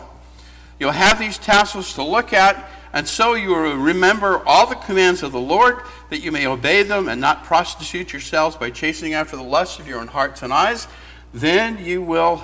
You'll 0.80 0.92
have 0.92 1.20
these 1.20 1.38
tassels 1.38 1.94
to 1.94 2.04
look 2.04 2.34
at, 2.34 2.70
and 2.92 3.08
so 3.08 3.36
you 3.36 3.50
will 3.50 3.76
remember 3.76 4.42
all 4.48 4.66
the 4.66 4.76
commands 4.76 5.22
of 5.22 5.32
the 5.32 5.40
Lord, 5.40 5.82
that 6.10 6.22
you 6.22 6.32
may 6.32 6.48
obey 6.48 6.82
them 6.82 7.08
and 7.08 7.22
not 7.22 7.44
prostitute 7.44 8.14
yourselves 8.14 8.56
by 8.56 8.72
chasing 8.72 9.14
after 9.14 9.36
the 9.36 9.44
lusts 9.44 9.80
of 9.80 9.88
your 9.88 10.00
own 10.00 10.08
hearts 10.08 10.42
and 10.42 10.52
eyes. 10.52 10.88
Then 11.34 11.84
you 11.84 12.02
will 12.02 12.44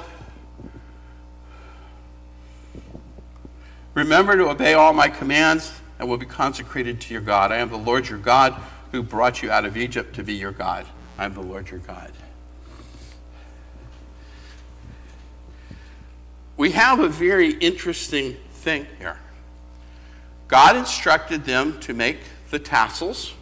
remember 3.93 4.37
to 4.37 4.49
obey 4.49 4.73
all 4.73 4.93
my 4.93 5.09
commands 5.09 5.79
and 5.99 6.09
will 6.09 6.17
be 6.17 6.25
consecrated 6.25 6.99
to 7.01 7.13
your 7.13 7.21
God. 7.21 7.51
I 7.51 7.57
am 7.57 7.69
the 7.69 7.77
Lord 7.77 8.09
your 8.09 8.19
God 8.19 8.55
who 8.91 9.03
brought 9.03 9.41
you 9.41 9.51
out 9.51 9.65
of 9.65 9.77
Egypt 9.77 10.15
to 10.15 10.23
be 10.23 10.33
your 10.33 10.51
God. 10.51 10.85
I 11.17 11.25
am 11.25 11.33
the 11.33 11.41
Lord 11.41 11.69
your 11.69 11.79
God. 11.79 12.11
we 16.57 16.71
have 16.71 16.99
a 16.99 17.09
very 17.09 17.51
interesting 17.51 18.37
thing 18.51 18.85
here. 18.99 19.17
God 20.47 20.75
instructed 20.75 21.45
them 21.45 21.79
to 21.81 21.93
make 21.93 22.19
the 22.51 22.59
tassels 22.59 23.33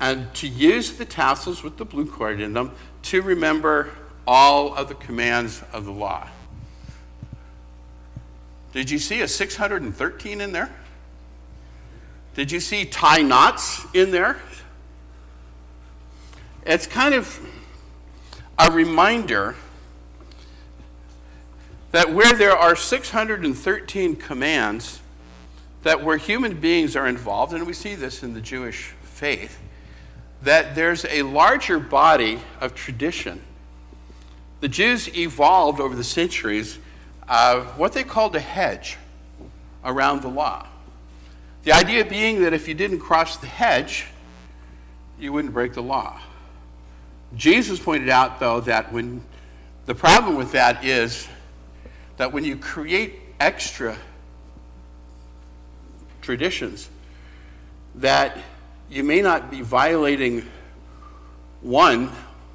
and 0.00 0.32
to 0.34 0.48
use 0.48 0.92
the 0.92 1.04
tassels 1.04 1.62
with 1.62 1.76
the 1.76 1.84
blue 1.84 2.06
cord 2.06 2.40
in 2.40 2.52
them 2.52 2.72
to 3.02 3.22
remember 3.22 3.90
all 4.26 4.74
of 4.74 4.88
the 4.88 4.94
commands 4.94 5.62
of 5.72 5.84
the 5.84 5.92
law. 5.92 6.28
Did 8.72 8.90
you 8.90 8.98
see 8.98 9.20
a 9.22 9.28
613 9.28 10.40
in 10.40 10.52
there? 10.52 10.70
Did 12.34 12.52
you 12.52 12.60
see 12.60 12.84
tie 12.84 13.22
knots 13.22 13.84
in 13.94 14.10
there? 14.10 14.40
It's 16.64 16.86
kind 16.86 17.14
of 17.14 17.40
a 18.58 18.70
reminder 18.70 19.56
that 21.92 22.12
where 22.12 22.34
there 22.34 22.56
are 22.56 22.76
613 22.76 24.16
commands, 24.16 25.00
that 25.82 26.04
where 26.04 26.18
human 26.18 26.60
beings 26.60 26.94
are 26.94 27.06
involved, 27.06 27.54
and 27.54 27.66
we 27.66 27.72
see 27.72 27.94
this 27.94 28.22
in 28.22 28.34
the 28.34 28.40
Jewish 28.40 28.92
faith, 29.02 29.58
that 30.42 30.74
there's 30.74 31.06
a 31.06 31.22
larger 31.22 31.80
body 31.80 32.40
of 32.60 32.74
tradition. 32.74 33.42
The 34.60 34.68
Jews 34.68 35.08
evolved 35.16 35.80
over 35.80 35.96
the 35.96 36.04
centuries 36.04 36.78
uh, 37.28 37.60
what 37.76 37.92
they 37.92 38.04
called 38.04 38.34
a 38.36 38.40
hedge 38.40 38.96
around 39.84 40.22
the 40.22 40.28
law. 40.28 40.66
The 41.64 41.72
idea 41.72 42.04
being 42.04 42.42
that 42.42 42.52
if 42.52 42.68
you 42.68 42.74
didn't 42.74 43.00
cross 43.00 43.36
the 43.36 43.46
hedge, 43.46 44.06
you 45.18 45.32
wouldn't 45.32 45.52
break 45.52 45.74
the 45.74 45.82
law. 45.82 46.20
Jesus 47.36 47.78
pointed 47.78 48.08
out, 48.08 48.40
though, 48.40 48.60
that 48.60 48.92
when 48.92 49.22
the 49.86 49.94
problem 49.94 50.36
with 50.36 50.52
that 50.52 50.84
is 50.84 51.28
that 52.16 52.32
when 52.32 52.44
you 52.44 52.56
create 52.56 53.14
extra 53.38 53.96
traditions, 56.22 56.88
that 57.96 58.38
you 58.90 59.04
may 59.04 59.20
not 59.20 59.50
be 59.50 59.60
violating 59.60 60.46
one 61.60 62.10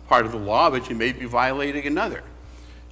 part 0.07 0.25
of 0.25 0.31
the 0.31 0.37
law, 0.37 0.69
but 0.69 0.89
you 0.89 0.95
may 0.95 1.11
be 1.11 1.25
violating 1.25 1.85
another. 1.85 2.23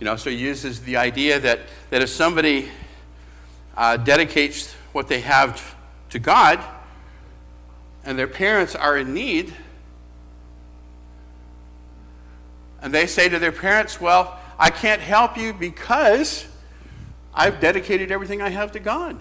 You 0.02 0.06
know, 0.06 0.16
so 0.16 0.32
he 0.32 0.36
uses 0.36 0.82
the 0.82 0.98
idea 0.98 1.40
that, 1.40 1.60
that 1.92 2.02
if 2.02 2.10
somebody 2.10 2.70
uh, 3.78 3.98
dedicates 3.98 4.74
what 4.94 5.08
they 5.08 5.22
have 5.22 5.76
to 6.10 6.18
God 6.18 6.60
and 8.04 8.18
their 8.18 8.28
parents 8.28 8.74
are 8.74 8.98
in 8.98 9.14
need, 9.14 9.54
and 12.82 12.92
they 12.92 13.06
say 13.06 13.30
to 13.30 13.38
their 13.38 13.52
parents, 13.52 14.02
Well, 14.02 14.40
I 14.58 14.72
can't 14.72 15.04
help 15.04 15.38
you 15.38 15.54
because 15.54 16.48
I've 17.32 17.60
dedicated 17.60 18.12
everything 18.12 18.42
I 18.42 18.50
have 18.50 18.72
to 18.72 18.80
God. 18.80 19.20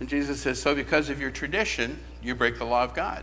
And 0.00 0.08
Jesus 0.08 0.40
says, 0.40 0.60
So 0.60 0.74
because 0.74 1.10
of 1.10 1.20
your 1.20 1.30
tradition, 1.30 2.00
you 2.20 2.34
break 2.34 2.58
the 2.58 2.64
law 2.64 2.82
of 2.82 2.92
God. 2.92 3.22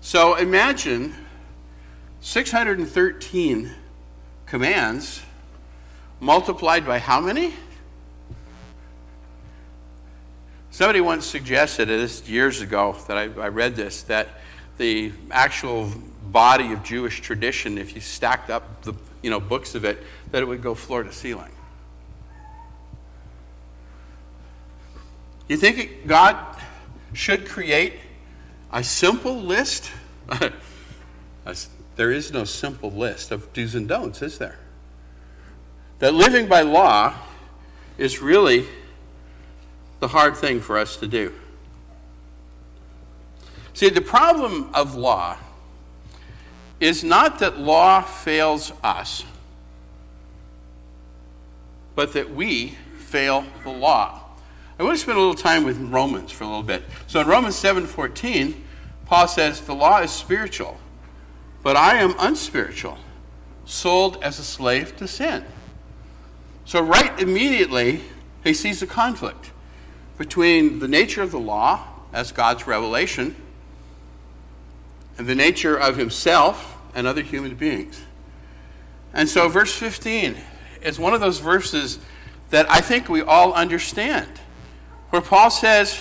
So 0.00 0.36
imagine 0.36 1.16
613 2.24 3.70
commands 4.46 5.20
multiplied 6.20 6.86
by 6.86 6.98
how 6.98 7.20
many? 7.20 7.52
Somebody 10.70 11.02
once 11.02 11.26
suggested 11.26 11.88
this 11.88 12.26
years 12.26 12.62
ago 12.62 12.96
that 13.08 13.18
I, 13.18 13.24
I 13.24 13.48
read 13.48 13.76
this 13.76 14.04
that 14.04 14.40
the 14.78 15.12
actual 15.30 15.92
body 16.24 16.72
of 16.72 16.82
Jewish 16.82 17.20
tradition, 17.20 17.76
if 17.76 17.94
you 17.94 18.00
stacked 18.00 18.48
up 18.48 18.80
the 18.84 18.94
you 19.20 19.28
know, 19.28 19.38
books 19.38 19.74
of 19.74 19.84
it, 19.84 20.02
that 20.30 20.40
it 20.40 20.46
would 20.46 20.62
go 20.62 20.74
floor 20.74 21.02
to 21.02 21.12
ceiling. 21.12 21.52
You 25.46 25.58
think 25.58 26.06
God 26.06 26.38
should 27.12 27.46
create 27.46 28.00
a 28.72 28.82
simple 28.82 29.36
list? 29.36 29.90
there 31.96 32.10
is 32.10 32.32
no 32.32 32.44
simple 32.44 32.90
list 32.90 33.30
of 33.30 33.52
do's 33.52 33.74
and 33.74 33.88
don'ts, 33.88 34.22
is 34.22 34.38
there? 34.38 34.58
That 36.00 36.14
living 36.14 36.48
by 36.48 36.62
law 36.62 37.14
is 37.96 38.20
really 38.20 38.66
the 40.00 40.08
hard 40.08 40.36
thing 40.36 40.60
for 40.60 40.76
us 40.76 40.96
to 40.96 41.06
do. 41.06 41.32
See, 43.72 43.88
the 43.88 44.00
problem 44.00 44.70
of 44.74 44.94
law 44.94 45.36
is 46.80 47.02
not 47.02 47.38
that 47.38 47.58
law 47.58 48.02
fails 48.02 48.72
us, 48.82 49.24
but 51.94 52.12
that 52.12 52.34
we 52.34 52.76
fail 52.98 53.44
the 53.62 53.70
law. 53.70 54.20
I 54.78 54.82
want 54.82 54.96
to 54.96 55.02
spend 55.02 55.16
a 55.16 55.20
little 55.20 55.34
time 55.34 55.64
with 55.64 55.78
Romans 55.78 56.32
for 56.32 56.44
a 56.44 56.46
little 56.48 56.64
bit. 56.64 56.84
So 57.06 57.20
in 57.20 57.28
Romans 57.28 57.54
7:14, 57.54 58.64
Paul 59.06 59.28
says, 59.28 59.60
"The 59.60 59.74
law 59.74 60.00
is 60.00 60.10
spiritual, 60.10 60.78
but 61.64 61.76
I 61.76 61.96
am 61.96 62.14
unspiritual, 62.20 62.98
sold 63.64 64.22
as 64.22 64.38
a 64.38 64.44
slave 64.44 64.96
to 64.98 65.08
sin." 65.08 65.44
So 66.64 66.80
right 66.80 67.18
immediately, 67.18 68.04
he 68.44 68.54
sees 68.54 68.80
a 68.80 68.86
conflict 68.86 69.50
between 70.16 70.78
the 70.78 70.86
nature 70.86 71.22
of 71.22 71.32
the 71.32 71.40
law 71.40 71.86
as 72.12 72.30
God's 72.30 72.68
revelation 72.68 73.34
and 75.18 75.26
the 75.26 75.34
nature 75.34 75.76
of 75.76 75.96
himself 75.96 76.76
and 76.94 77.06
other 77.06 77.22
human 77.22 77.56
beings. 77.56 78.02
And 79.12 79.28
so 79.28 79.48
verse 79.48 79.72
15 79.72 80.36
is 80.82 80.98
one 80.98 81.14
of 81.14 81.20
those 81.20 81.38
verses 81.38 81.98
that 82.50 82.70
I 82.70 82.80
think 82.80 83.08
we 83.08 83.22
all 83.22 83.52
understand, 83.52 84.28
where 85.10 85.22
Paul 85.22 85.50
says, 85.50 86.00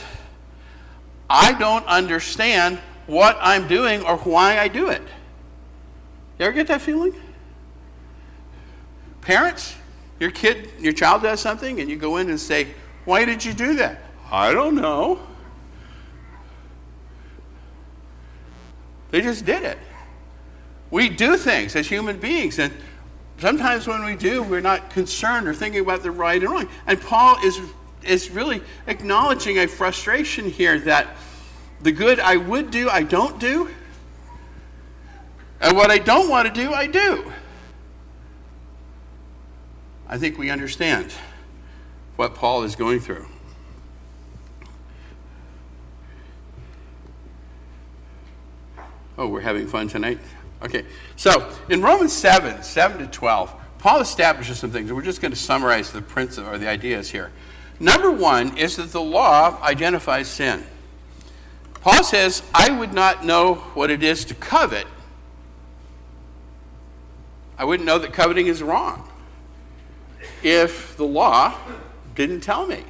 I 1.29 1.53
don't 1.53 1.85
understand 1.85 2.79
what 3.07 3.37
I'm 3.41 3.67
doing 3.67 4.03
or 4.03 4.17
why 4.17 4.59
I 4.59 4.67
do 4.67 4.89
it. 4.89 5.01
You 6.39 6.45
ever 6.45 6.53
get 6.53 6.67
that 6.67 6.81
feeling? 6.81 7.13
Parents, 9.21 9.75
your 10.19 10.31
kid, 10.31 10.71
your 10.79 10.93
child 10.93 11.21
does 11.21 11.39
something, 11.39 11.79
and 11.79 11.89
you 11.89 11.95
go 11.95 12.17
in 12.17 12.29
and 12.29 12.39
say, 12.39 12.67
Why 13.05 13.25
did 13.25 13.43
you 13.43 13.53
do 13.53 13.75
that? 13.75 14.01
I 14.31 14.51
don't 14.51 14.75
know. 14.75 15.19
They 19.11 19.21
just 19.21 19.45
did 19.45 19.63
it. 19.63 19.77
We 20.89 21.09
do 21.09 21.37
things 21.37 21.75
as 21.75 21.87
human 21.87 22.17
beings, 22.17 22.57
and 22.57 22.73
sometimes 23.37 23.87
when 23.87 24.03
we 24.03 24.15
do, 24.15 24.41
we're 24.41 24.61
not 24.61 24.89
concerned 24.89 25.47
or 25.47 25.53
thinking 25.53 25.81
about 25.81 26.01
the 26.03 26.11
right 26.11 26.41
and 26.41 26.51
wrong. 26.51 26.69
And 26.87 26.99
Paul 26.99 27.37
is, 27.43 27.59
is 28.03 28.31
really 28.31 28.61
acknowledging 28.87 29.59
a 29.59 29.67
frustration 29.67 30.49
here 30.49 30.79
that 30.79 31.15
the 31.81 31.91
good 31.91 32.19
I 32.19 32.37
would 32.37 32.71
do, 32.71 32.89
I 32.89 33.03
don't 33.03 33.39
do, 33.39 33.69
and 35.63 35.77
what 35.77 35.89
I 35.89 35.97
don't 35.97 36.29
want 36.29 36.53
to 36.53 36.53
do, 36.53 36.73
I 36.73 36.87
do. 36.87 37.31
I 40.07 40.17
think 40.17 40.37
we 40.37 40.49
understand 40.49 41.13
what 42.17 42.35
Paul 42.35 42.63
is 42.63 42.75
going 42.75 42.99
through. 42.99 43.25
Oh, 49.17 49.27
we're 49.27 49.41
having 49.41 49.67
fun 49.67 49.87
tonight? 49.87 50.19
Okay. 50.61 50.85
So, 51.15 51.49
in 51.69 51.81
Romans 51.81 52.11
7, 52.11 52.61
7 52.61 52.97
to 52.99 53.07
12, 53.07 53.53
Paul 53.77 54.01
establishes 54.01 54.59
some 54.59 54.71
things. 54.71 54.91
We're 54.91 55.01
just 55.01 55.21
going 55.21 55.31
to 55.31 55.39
summarize 55.39 55.91
the 55.91 56.01
principle 56.01 56.49
or 56.49 56.57
the 56.57 56.67
ideas 56.67 57.09
here. 57.09 57.31
Number 57.79 58.11
one 58.11 58.57
is 58.57 58.75
that 58.75 58.91
the 58.91 59.01
law 59.01 59.61
identifies 59.61 60.27
sin. 60.27 60.63
Paul 61.81 62.03
says, 62.03 62.43
I 62.53 62.71
would 62.71 62.93
not 62.93 63.25
know 63.25 63.55
what 63.75 63.89
it 63.91 64.03
is 64.03 64.25
to 64.25 64.35
covet. 64.35 64.87
I 67.57 67.65
wouldn't 67.65 67.85
know 67.85 67.99
that 67.99 68.13
coveting 68.13 68.47
is 68.47 68.63
wrong 68.63 69.07
if 70.41 70.97
the 70.97 71.05
law 71.05 71.55
didn't 72.15 72.41
tell 72.41 72.65
me. 72.65 72.83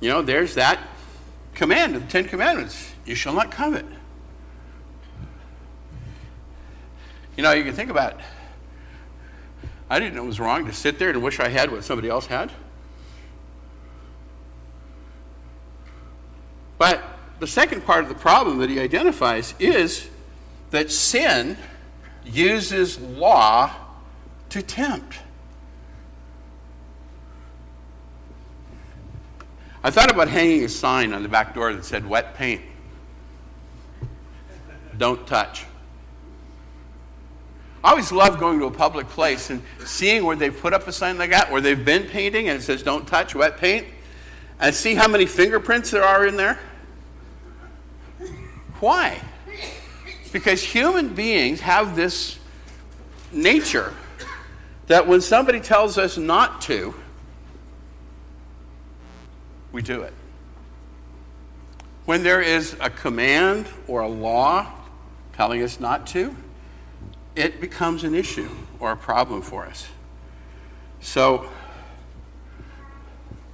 You 0.00 0.08
know, 0.10 0.22
there's 0.22 0.54
that 0.54 0.78
command 1.54 1.96
of 1.96 2.02
the 2.02 2.08
Ten 2.08 2.24
Commandments 2.24 2.92
you 3.04 3.14
shall 3.14 3.34
not 3.34 3.50
covet. 3.50 3.84
You 7.36 7.42
know, 7.42 7.52
you 7.52 7.64
can 7.64 7.74
think 7.74 7.90
about 7.90 8.14
it. 8.14 8.20
I 9.90 9.98
didn't 9.98 10.16
know 10.16 10.24
it 10.24 10.26
was 10.26 10.40
wrong 10.40 10.66
to 10.66 10.72
sit 10.72 10.98
there 10.98 11.10
and 11.10 11.22
wish 11.22 11.40
I 11.40 11.48
had 11.48 11.70
what 11.70 11.84
somebody 11.84 12.08
else 12.08 12.26
had. 12.26 12.52
But 16.76 17.02
the 17.40 17.46
second 17.46 17.84
part 17.84 18.02
of 18.02 18.08
the 18.08 18.14
problem 18.14 18.58
that 18.58 18.70
he 18.70 18.78
identifies 18.78 19.54
is 19.58 20.08
that 20.70 20.90
sin 20.90 21.56
uses 22.24 23.00
law 23.00 23.74
to 24.50 24.62
tempt. 24.62 25.18
I 29.82 29.90
thought 29.90 30.10
about 30.10 30.28
hanging 30.28 30.64
a 30.64 30.68
sign 30.68 31.12
on 31.12 31.22
the 31.22 31.28
back 31.28 31.54
door 31.54 31.72
that 31.72 31.84
said 31.84 32.06
wet 32.08 32.34
paint. 32.34 32.62
Don't 34.96 35.26
touch. 35.26 35.64
I 37.84 37.90
always 37.90 38.10
love 38.10 38.40
going 38.40 38.58
to 38.58 38.66
a 38.66 38.70
public 38.70 39.08
place 39.08 39.50
and 39.50 39.62
seeing 39.84 40.24
where 40.24 40.34
they've 40.34 40.56
put 40.56 40.72
up 40.72 40.88
a 40.88 40.92
sign 40.92 41.16
like 41.16 41.30
that, 41.30 41.52
where 41.52 41.60
they've 41.60 41.84
been 41.84 42.08
painting 42.08 42.48
and 42.48 42.58
it 42.58 42.62
says 42.62 42.82
don't 42.82 43.06
touch 43.06 43.36
wet 43.36 43.56
paint, 43.58 43.86
and 44.58 44.74
see 44.74 44.96
how 44.96 45.06
many 45.06 45.26
fingerprints 45.26 45.92
there 45.92 46.02
are 46.02 46.26
in 46.26 46.36
there. 46.36 46.58
Why? 48.80 49.20
Because 50.32 50.62
human 50.62 51.14
beings 51.14 51.60
have 51.60 51.94
this 51.94 52.38
nature 53.32 53.94
that 54.88 55.06
when 55.06 55.20
somebody 55.20 55.60
tells 55.60 55.96
us 55.98 56.16
not 56.18 56.62
to, 56.62 56.94
we 59.70 59.82
do 59.82 60.02
it. 60.02 60.14
When 62.06 62.22
there 62.22 62.40
is 62.40 62.74
a 62.80 62.88
command 62.88 63.66
or 63.86 64.00
a 64.00 64.08
law 64.08 64.72
telling 65.34 65.62
us 65.62 65.78
not 65.78 66.06
to, 66.08 66.34
it 67.36 67.60
becomes 67.60 68.02
an 68.02 68.14
issue 68.14 68.48
or 68.80 68.90
a 68.92 68.96
problem 68.96 69.42
for 69.42 69.66
us. 69.66 69.88
So, 71.00 71.48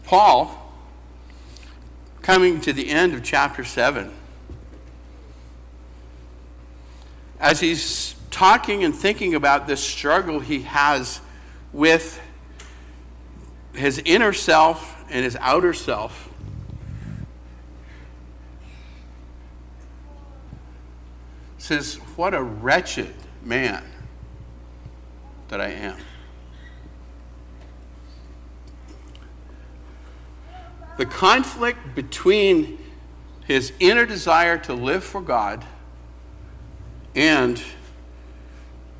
Paul, 0.05 0.73
coming 2.23 2.61
to 2.62 2.73
the 2.73 2.88
end 2.88 3.12
of 3.12 3.25
chapter 3.25 3.64
7, 3.64 4.11
as 7.40 7.61
he's 7.61 8.14
talking 8.31 8.83
and 8.85 8.94
thinking 8.94 9.35
about 9.35 9.66
this 9.66 9.83
struggle 9.83 10.40
he 10.40 10.62
has 10.62 11.20
with 11.75 12.21
his 13.75 14.01
inner 14.05 14.33
self 14.33 15.05
and 15.11 15.25
his 15.25 15.37
outer 15.41 15.75
self, 15.75 16.31
says, 21.59 21.97
What 22.17 22.33
a 22.33 22.43
wretched 22.43 23.13
man 23.43 23.83
that 25.49 25.61
I 25.61 25.69
am. 25.69 25.97
The 30.97 31.07
conflict 31.07 31.97
between 31.97 32.79
his 33.47 33.73
inner 33.81 34.07
desire 34.07 34.59
to 34.59 34.75
live 34.75 35.03
for 35.03 35.21
God 35.21 35.65
and 37.17 37.61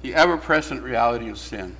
the 0.03 0.15
ever 0.15 0.37
present 0.37 0.83
reality 0.83 1.29
of 1.29 1.39
sin. 1.39 1.77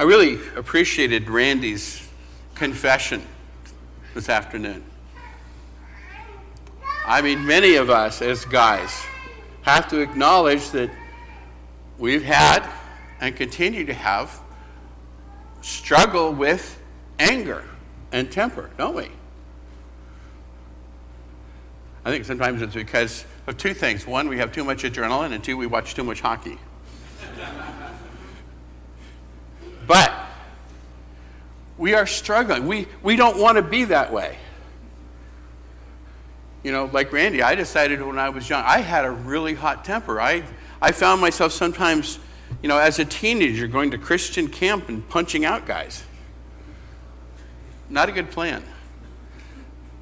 I 0.00 0.04
really 0.04 0.38
appreciated 0.56 1.28
Randy's 1.28 2.08
confession 2.54 3.22
this 4.14 4.30
afternoon. 4.30 4.82
I 7.06 7.20
mean, 7.20 7.44
many 7.44 7.74
of 7.74 7.90
us 7.90 8.22
as 8.22 8.46
guys 8.46 8.98
have 9.60 9.88
to 9.88 10.00
acknowledge 10.00 10.70
that 10.70 10.90
we've 11.98 12.22
had 12.22 12.66
and 13.20 13.36
continue 13.36 13.84
to 13.84 13.92
have 13.92 14.40
struggle 15.60 16.32
with 16.32 16.80
anger 17.18 17.62
and 18.10 18.32
temper, 18.32 18.70
don't 18.78 18.96
we? 18.96 19.10
I 22.06 22.10
think 22.10 22.24
sometimes 22.24 22.62
it's 22.62 22.72
because 22.72 23.26
of 23.46 23.58
two 23.58 23.74
things. 23.74 24.06
One, 24.06 24.30
we 24.30 24.38
have 24.38 24.50
too 24.50 24.64
much 24.64 24.82
adrenaline, 24.82 25.32
and 25.32 25.44
two, 25.44 25.58
we 25.58 25.66
watch 25.66 25.94
too 25.94 26.04
much 26.04 26.22
hockey. 26.22 26.58
But 29.90 30.14
we 31.76 31.94
are 31.94 32.06
struggling. 32.06 32.68
We, 32.68 32.86
we 33.02 33.16
don't 33.16 33.38
want 33.38 33.56
to 33.56 33.62
be 33.62 33.86
that 33.86 34.12
way. 34.12 34.38
You 36.62 36.70
know, 36.70 36.88
like 36.92 37.12
Randy, 37.12 37.42
I 37.42 37.56
decided 37.56 38.00
when 38.00 38.16
I 38.16 38.28
was 38.28 38.48
young, 38.48 38.62
I 38.64 38.82
had 38.82 39.04
a 39.04 39.10
really 39.10 39.52
hot 39.52 39.84
temper. 39.84 40.20
I, 40.20 40.44
I 40.80 40.92
found 40.92 41.20
myself 41.20 41.50
sometimes, 41.50 42.20
you 42.62 42.68
know, 42.68 42.78
as 42.78 43.00
a 43.00 43.04
teenager 43.04 43.66
going 43.66 43.90
to 43.90 43.98
Christian 43.98 44.46
camp 44.46 44.88
and 44.88 45.08
punching 45.08 45.44
out 45.44 45.66
guys. 45.66 46.04
Not 47.88 48.08
a 48.08 48.12
good 48.12 48.30
plan, 48.30 48.62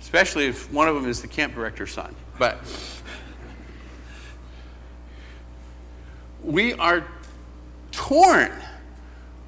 especially 0.02 0.48
if 0.48 0.70
one 0.70 0.86
of 0.86 0.96
them 0.96 1.08
is 1.08 1.22
the 1.22 1.28
camp 1.28 1.54
director's 1.54 1.92
son. 1.92 2.14
But 2.38 2.58
we 6.42 6.74
are 6.74 7.06
torn 7.90 8.52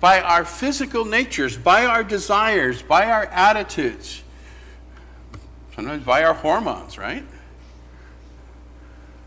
by 0.01 0.21
our 0.21 0.45
physical 0.45 1.05
natures, 1.05 1.57
by 1.57 1.85
our 1.85 2.03
desires, 2.03 2.83
by 2.83 3.07
our 3.11 3.27
attitudes 3.27 4.23
sometimes 5.81 6.05
by 6.05 6.23
our 6.23 6.35
hormones, 6.35 6.99
right? 6.99 7.25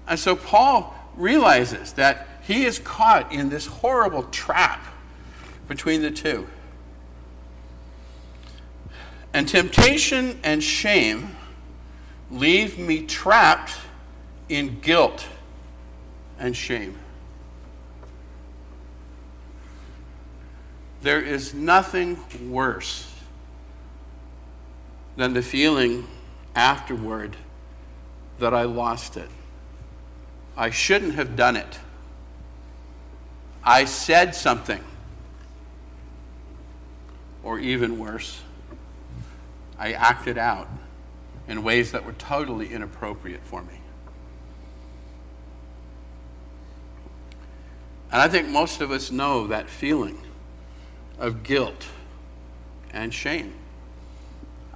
And 0.07 0.19
so 0.19 0.35
Paul 0.35 0.93
realizes 1.15 1.93
that 1.93 2.27
he 2.43 2.65
is 2.65 2.77
caught 2.77 3.31
in 3.31 3.49
this 3.49 3.65
horrible 3.65 4.23
trap 4.23 4.85
between 5.67 6.03
the 6.03 6.11
two. 6.11 6.47
And 9.33 9.47
temptation 9.47 10.39
and 10.43 10.61
shame 10.61 11.35
leave 12.29 12.77
me 12.77 13.01
trapped 13.03 13.73
in 14.47 14.79
guilt 14.79 15.25
and 16.37 16.55
shame. 16.55 16.99
There 21.03 21.21
is 21.21 21.53
nothing 21.53 22.17
worse 22.49 23.13
than 25.17 25.33
the 25.33 25.41
feeling 25.41 26.07
afterward 26.55 27.35
that 28.39 28.53
I 28.53 28.63
lost 28.63 29.17
it. 29.17 29.29
I 30.55 30.69
shouldn't 30.69 31.15
have 31.15 31.35
done 31.35 31.57
it. 31.57 31.79
I 33.65 33.83
said 33.83 34.33
something. 34.33 34.81
Or 37.43 37.59
even 37.59 37.99
worse, 37.99 38.41
I 39.77 39.91
acted 39.91 40.37
out 40.37 40.69
in 41.49 41.63
ways 41.63 41.91
that 41.91 42.05
were 42.05 42.13
totally 42.13 42.71
inappropriate 42.71 43.43
for 43.43 43.61
me. 43.61 43.81
And 48.09 48.21
I 48.21 48.29
think 48.29 48.47
most 48.47 48.79
of 48.79 48.89
us 48.89 49.11
know 49.11 49.47
that 49.47 49.67
feeling 49.67 50.17
of 51.23 51.41
guilt 51.41 51.87
and 52.91 53.13
shame, 53.13 53.53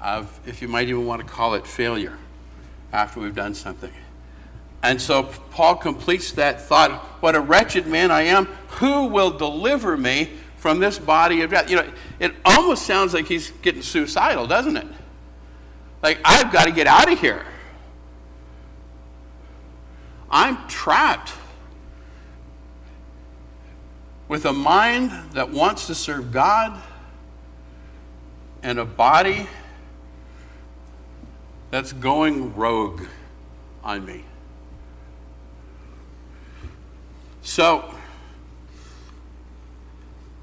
of, 0.02 0.40
if 0.48 0.62
you 0.62 0.68
might 0.70 0.88
even 0.88 1.06
want 1.06 1.22
to 1.22 1.28
call 1.28 1.56
it 1.56 1.68
failure 1.68 2.18
after 2.94 3.20
we've 3.20 3.36
done 3.36 3.54
something. 3.54 3.92
And 4.82 5.02
so 5.02 5.24
Paul 5.52 5.76
completes 5.76 6.32
that 6.34 6.62
thought 6.62 6.92
What 7.22 7.36
a 7.36 7.42
wretched 7.42 7.86
man 7.86 8.12
I 8.12 8.22
am. 8.22 8.46
Who 8.80 9.08
will 9.08 9.32
deliver 9.32 9.98
me 9.98 10.30
from 10.56 10.80
this 10.80 10.98
body 10.98 11.42
of 11.42 11.52
death? 11.52 11.70
You 11.70 11.76
know, 11.76 11.92
it 12.20 12.34
almost 12.46 12.86
sounds 12.86 13.14
like 13.14 13.28
he's 13.28 13.52
getting 13.62 13.82
suicidal, 13.82 14.48
doesn't 14.48 14.78
it? 14.78 14.88
Like, 16.02 16.20
I've 16.24 16.54
got 16.54 16.64
to 16.66 16.72
get 16.72 16.88
out 16.88 17.12
of 17.12 17.20
here. 17.20 17.46
I'm 20.30 20.66
trapped 20.70 21.30
with 24.28 24.46
a 24.46 24.54
mind 24.54 25.12
that 25.34 25.52
wants 25.52 25.88
to 25.88 25.96
serve 25.96 26.32
God 26.32 26.82
and 28.64 28.80
a 28.80 28.86
body 28.86 29.48
that's 31.72 31.94
going 31.94 32.56
rogue 32.56 33.04
on 33.84 34.06
me. 34.06 34.24
So, 37.42 37.94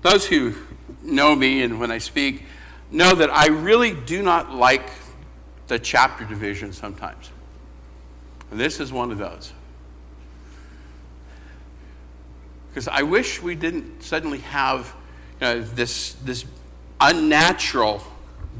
those 0.03 0.27
who 0.27 0.55
know 1.03 1.35
me 1.35 1.63
and 1.63 1.81
when 1.81 1.91
I 1.91 1.99
speak 1.99 2.45
know 2.91 3.15
that 3.15 3.31
I 3.31 3.49
really 3.49 3.93
do 3.93 4.23
not 4.23 4.55
like 4.55 4.91
the 5.67 5.79
chapter 5.79 6.25
division 6.25 6.73
sometimes. 6.73 7.31
And 8.51 8.61
this 8.61 8.81
is 8.81 8.93
one 8.93 9.11
of 9.11 9.19
those. 9.19 9.54
Because 12.75 12.89
I 12.89 13.03
wish 13.03 13.41
we 13.41 13.55
didn't 13.55 14.03
suddenly 14.03 14.41
have 14.41 14.97
you 15.41 15.47
know, 15.47 15.61
this, 15.61 16.15
this 16.15 16.45
unnatural 17.01 18.03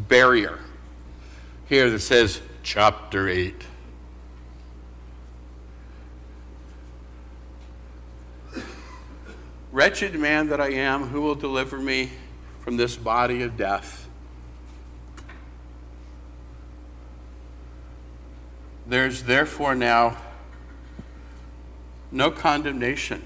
barrier 0.07 0.61
here 1.69 1.91
that 1.91 1.99
says 1.99 2.41
chapter 2.63 3.29
8. 3.29 3.67
Wretched 9.73 10.15
man 10.15 10.47
that 10.51 10.61
I 10.61 10.71
am, 10.71 11.09
who 11.09 11.21
will 11.21 11.35
deliver 11.35 11.79
me 11.79 12.13
from 12.61 12.77
this 12.77 12.95
body 12.97 13.43
of 13.43 13.57
death? 13.57 14.07
There's 18.87 19.25
therefore 19.25 19.75
now 19.75 20.19
no 22.13 22.31
condemnation 22.31 23.25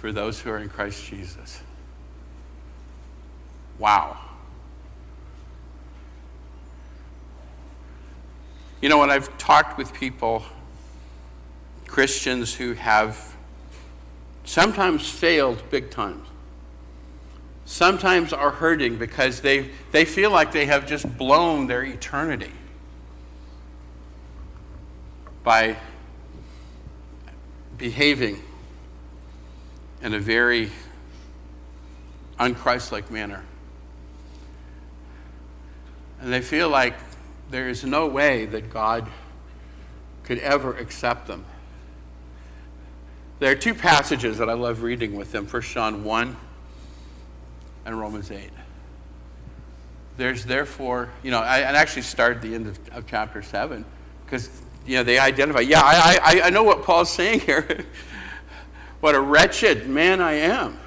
for 0.00 0.12
those 0.12 0.40
who 0.40 0.50
are 0.50 0.56
in 0.56 0.70
Christ 0.70 1.04
Jesus. 1.04 1.60
Wow. 3.78 4.16
You 8.80 8.88
know, 8.88 8.96
when 8.96 9.10
I've 9.10 9.36
talked 9.36 9.76
with 9.76 9.92
people, 9.92 10.42
Christians 11.86 12.54
who 12.54 12.72
have 12.72 13.36
sometimes 14.44 15.06
failed 15.06 15.62
big 15.68 15.90
times, 15.90 16.26
sometimes 17.66 18.32
are 18.32 18.52
hurting 18.52 18.96
because 18.96 19.42
they, 19.42 19.68
they 19.92 20.06
feel 20.06 20.30
like 20.30 20.50
they 20.50 20.64
have 20.64 20.86
just 20.86 21.18
blown 21.18 21.66
their 21.66 21.82
eternity 21.82 22.52
by 25.44 25.76
behaving 27.76 28.40
in 30.02 30.14
a 30.14 30.18
very 30.18 30.70
unchristlike 32.38 33.10
manner. 33.10 33.44
And 36.20 36.32
they 36.32 36.40
feel 36.40 36.68
like 36.68 36.94
there 37.50 37.68
is 37.68 37.84
no 37.84 38.06
way 38.06 38.46
that 38.46 38.70
God 38.70 39.06
could 40.22 40.38
ever 40.38 40.76
accept 40.76 41.26
them. 41.26 41.44
There 43.40 43.50
are 43.50 43.56
two 43.56 43.74
passages 43.74 44.38
that 44.38 44.50
I 44.50 44.52
love 44.52 44.82
reading 44.82 45.16
with 45.16 45.32
them 45.32 45.46
1 45.46 45.62
John 45.62 46.04
1 46.04 46.36
and 47.86 47.98
Romans 47.98 48.30
8. 48.30 48.50
There's 50.16 50.44
therefore, 50.44 51.08
you 51.22 51.30
know, 51.30 51.38
I, 51.38 51.58
I 51.60 51.72
actually 51.72 52.02
started 52.02 52.42
the 52.42 52.54
end 52.54 52.66
of, 52.66 52.78
of 52.90 53.06
chapter 53.06 53.40
7 53.42 53.84
because, 54.24 54.50
you 54.86 54.96
know, 54.96 55.02
they 55.02 55.18
identify, 55.18 55.60
yeah, 55.60 55.80
I, 55.82 56.18
I, 56.22 56.40
I 56.42 56.50
know 56.50 56.62
what 56.62 56.84
Paul's 56.84 57.10
saying 57.10 57.40
here. 57.40 57.84
what 59.00 59.14
a 59.14 59.20
wretched 59.20 59.88
man 59.88 60.20
I 60.20 60.32
am. 60.32 60.78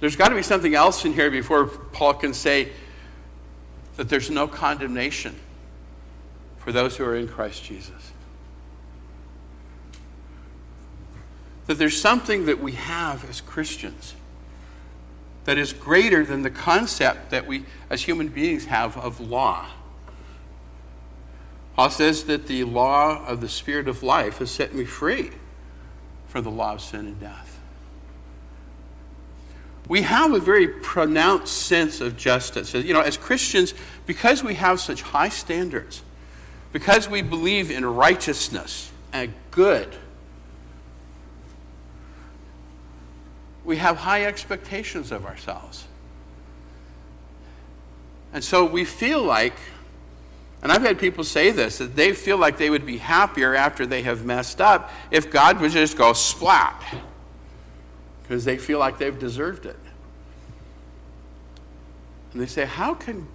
There's 0.00 0.16
got 0.16 0.30
to 0.30 0.34
be 0.34 0.42
something 0.42 0.74
else 0.74 1.04
in 1.04 1.12
here 1.12 1.30
before 1.30 1.66
Paul 1.66 2.14
can 2.14 2.34
say 2.34 2.70
that 3.96 4.08
there's 4.08 4.30
no 4.30 4.48
condemnation 4.48 5.36
for 6.58 6.72
those 6.72 6.96
who 6.96 7.04
are 7.04 7.14
in 7.14 7.28
Christ 7.28 7.62
Jesus. 7.62 8.12
That 11.66 11.78
there's 11.78 12.00
something 12.00 12.46
that 12.46 12.60
we 12.60 12.72
have 12.72 13.28
as 13.30 13.40
Christians 13.40 14.14
that 15.44 15.56
is 15.56 15.72
greater 15.72 16.24
than 16.24 16.42
the 16.42 16.50
concept 16.50 17.30
that 17.30 17.46
we 17.46 17.64
as 17.88 18.02
human 18.02 18.28
beings 18.28 18.64
have 18.64 18.96
of 18.96 19.20
law. 19.20 19.66
Paul 21.76 21.90
says 21.90 22.24
that 22.24 22.46
the 22.46 22.64
law 22.64 23.24
of 23.26 23.40
the 23.40 23.48
Spirit 23.48 23.88
of 23.88 24.02
life 24.02 24.38
has 24.38 24.50
set 24.50 24.74
me 24.74 24.84
free 24.84 25.30
from 26.26 26.44
the 26.44 26.50
law 26.50 26.74
of 26.74 26.80
sin 26.80 27.06
and 27.06 27.20
death 27.20 27.52
we 29.88 30.02
have 30.02 30.32
a 30.32 30.38
very 30.38 30.68
pronounced 30.68 31.52
sense 31.52 32.00
of 32.00 32.16
justice. 32.16 32.72
You 32.72 32.94
know, 32.94 33.00
as 33.00 33.16
Christians, 33.16 33.74
because 34.06 34.42
we 34.42 34.54
have 34.54 34.80
such 34.80 35.02
high 35.02 35.28
standards, 35.28 36.02
because 36.72 37.08
we 37.08 37.22
believe 37.22 37.70
in 37.70 37.84
righteousness 37.84 38.90
and 39.12 39.34
good, 39.50 39.94
we 43.64 43.76
have 43.76 43.98
high 43.98 44.24
expectations 44.24 45.12
of 45.12 45.26
ourselves. 45.26 45.86
And 48.32 48.42
so 48.42 48.64
we 48.64 48.84
feel 48.84 49.22
like, 49.22 49.56
and 50.62 50.70
I've 50.70 50.82
had 50.82 50.98
people 50.98 51.24
say 51.24 51.50
this, 51.50 51.78
that 51.78 51.96
they 51.96 52.12
feel 52.12 52.38
like 52.38 52.56
they 52.56 52.70
would 52.70 52.86
be 52.86 52.98
happier 52.98 53.54
after 53.54 53.84
they 53.84 54.02
have 54.02 54.24
messed 54.24 54.60
up 54.60 54.90
if 55.10 55.30
God 55.30 55.60
would 55.60 55.72
just 55.72 55.96
go 55.96 56.12
splat 56.12 56.80
because 58.22 58.44
they 58.44 58.56
feel 58.56 58.78
like 58.78 58.96
they've 58.98 59.18
deserved 59.18 59.66
it. 59.66 59.78
And 62.32 62.40
they 62.40 62.46
say, 62.46 62.64
How 62.64 62.94
can 62.94 63.26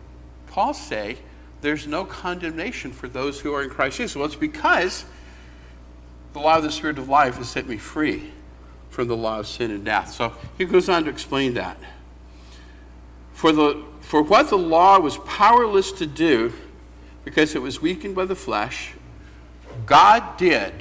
Paul 0.47 0.73
say 0.73 1.17
there's 1.61 1.85
no 1.85 2.05
condemnation 2.05 2.91
for 2.91 3.09
those 3.09 3.41
who 3.41 3.53
are 3.53 3.61
in 3.61 3.69
Christ 3.69 3.97
Jesus? 3.97 4.15
Well, 4.15 4.25
it's 4.25 4.35
because 4.35 5.03
the 6.31 6.39
law 6.39 6.57
of 6.57 6.63
the 6.63 6.71
Spirit 6.71 6.97
of 6.97 7.09
life 7.09 7.35
has 7.35 7.49
set 7.49 7.67
me 7.67 7.77
free 7.77 8.31
from 8.89 9.09
the 9.09 9.17
law 9.17 9.39
of 9.39 9.47
sin 9.47 9.69
and 9.69 9.83
death. 9.83 10.13
So 10.13 10.33
he 10.57 10.63
goes 10.63 10.87
on 10.87 11.03
to 11.03 11.09
explain 11.09 11.55
that. 11.55 11.77
For, 13.33 13.51
the, 13.51 13.83
for 13.99 14.23
what 14.23 14.49
the 14.49 14.57
law 14.57 14.97
was 14.99 15.17
powerless 15.17 15.91
to 15.93 16.07
do, 16.07 16.53
because 17.27 17.55
it 17.55 17.61
was 17.61 17.81
weakened 17.81 18.15
by 18.15 18.23
the 18.23 18.37
flesh, 18.37 18.93
God 19.85 20.37
did 20.37 20.71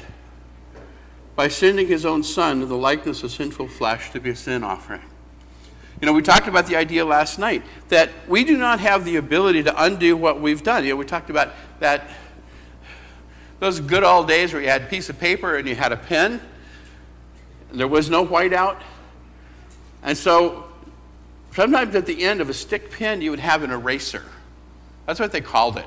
by 1.34 1.48
sending 1.48 1.88
his 1.88 2.06
own 2.06 2.22
Son 2.22 2.62
in 2.62 2.68
the 2.68 2.76
likeness 2.76 3.24
of 3.24 3.32
sinful 3.32 3.66
flesh 3.66 4.12
to 4.12 4.20
be 4.20 4.30
a 4.30 4.36
sin 4.36 4.62
offering. 4.62 5.02
You 6.00 6.06
know, 6.06 6.12
we 6.12 6.22
talked 6.22 6.46
about 6.46 6.68
the 6.68 6.76
idea 6.76 7.04
last 7.04 7.40
night 7.40 7.64
that 7.88 8.10
we 8.28 8.44
do 8.44 8.56
not 8.56 8.78
have 8.78 9.04
the 9.04 9.16
ability 9.16 9.64
to 9.64 9.82
undo 9.82 10.16
what 10.16 10.40
we've 10.40 10.62
done. 10.62 10.84
You 10.84 10.90
know, 10.90 10.96
we 10.96 11.04
talked 11.04 11.30
about 11.30 11.52
that 11.80 12.08
those 13.58 13.80
good 13.80 14.04
old 14.04 14.28
days 14.28 14.52
where 14.52 14.62
you 14.62 14.68
had 14.68 14.82
a 14.82 14.86
piece 14.86 15.08
of 15.08 15.18
paper 15.18 15.56
and 15.56 15.66
you 15.66 15.74
had 15.74 15.90
a 15.90 15.96
pen, 15.96 16.40
there 17.72 17.88
was 17.88 18.08
no 18.08 18.24
whiteout. 18.24 18.80
And 20.04 20.16
so 20.16 20.68
sometimes 21.54 21.96
at 21.96 22.06
the 22.06 22.22
end 22.22 22.40
of 22.40 22.48
a 22.48 22.54
stick 22.54 22.92
pen, 22.92 23.20
you 23.20 23.32
would 23.32 23.40
have 23.40 23.64
an 23.64 23.72
eraser. 23.72 24.22
That's 25.06 25.18
what 25.18 25.32
they 25.32 25.40
called 25.40 25.78
it. 25.78 25.86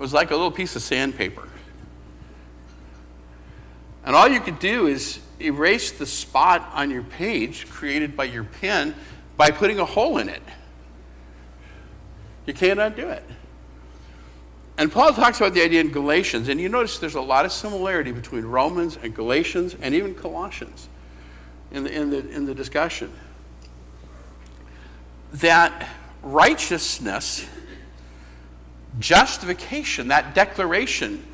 It 0.00 0.02
was 0.02 0.14
like 0.14 0.30
a 0.30 0.34
little 0.34 0.50
piece 0.50 0.74
of 0.76 0.80
sandpaper. 0.80 1.46
And 4.02 4.16
all 4.16 4.26
you 4.26 4.40
could 4.40 4.58
do 4.58 4.86
is 4.86 5.20
erase 5.38 5.92
the 5.92 6.06
spot 6.06 6.70
on 6.72 6.90
your 6.90 7.02
page 7.02 7.68
created 7.68 8.16
by 8.16 8.24
your 8.24 8.44
pen 8.44 8.94
by 9.36 9.50
putting 9.50 9.78
a 9.78 9.84
hole 9.84 10.16
in 10.16 10.30
it. 10.30 10.40
You 12.46 12.54
can't 12.54 12.80
undo 12.80 13.10
it. 13.10 13.22
And 14.78 14.90
Paul 14.90 15.12
talks 15.12 15.38
about 15.38 15.52
the 15.52 15.62
idea 15.62 15.82
in 15.82 15.92
Galatians, 15.92 16.48
and 16.48 16.58
you 16.58 16.70
notice 16.70 16.98
there's 16.98 17.14
a 17.14 17.20
lot 17.20 17.44
of 17.44 17.52
similarity 17.52 18.10
between 18.10 18.46
Romans 18.46 18.98
and 19.02 19.14
Galatians 19.14 19.76
and 19.82 19.94
even 19.94 20.14
Colossians 20.14 20.88
in 21.72 21.84
the, 21.84 21.92
in 21.92 22.08
the, 22.08 22.26
in 22.30 22.46
the 22.46 22.54
discussion. 22.54 23.12
That 25.34 25.90
righteousness, 26.22 27.46
justification, 28.98 30.08
that 30.08 30.34
declaration 30.34 31.26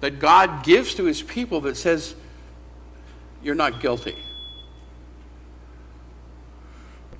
that 0.00 0.18
God 0.18 0.64
gives 0.64 0.94
to 0.94 1.04
his 1.04 1.22
people 1.22 1.60
that 1.62 1.76
says, 1.76 2.14
You're 3.42 3.54
not 3.54 3.80
guilty. 3.80 4.16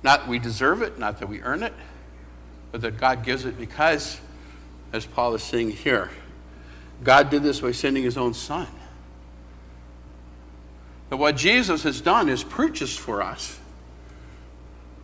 Not 0.03 0.21
that 0.21 0.29
we 0.29 0.39
deserve 0.39 0.81
it, 0.81 0.99
not 0.99 1.19
that 1.19 1.27
we 1.27 1.41
earn 1.41 1.63
it, 1.63 1.73
but 2.71 2.81
that 2.81 2.97
God 2.97 3.23
gives 3.23 3.45
it 3.45 3.57
because 3.57 4.19
as 4.93 5.05
Paul 5.05 5.35
is 5.35 5.43
saying 5.43 5.71
here. 5.71 6.09
God 7.03 7.29
did 7.29 7.43
this 7.43 7.61
by 7.61 7.71
sending 7.71 8.03
his 8.03 8.17
own 8.17 8.33
son. 8.33 8.67
But 11.09 11.17
what 11.17 11.37
Jesus 11.37 11.83
has 11.83 12.01
done 12.01 12.29
is 12.29 12.43
purchased 12.43 12.99
for 12.99 13.21
us 13.21 13.59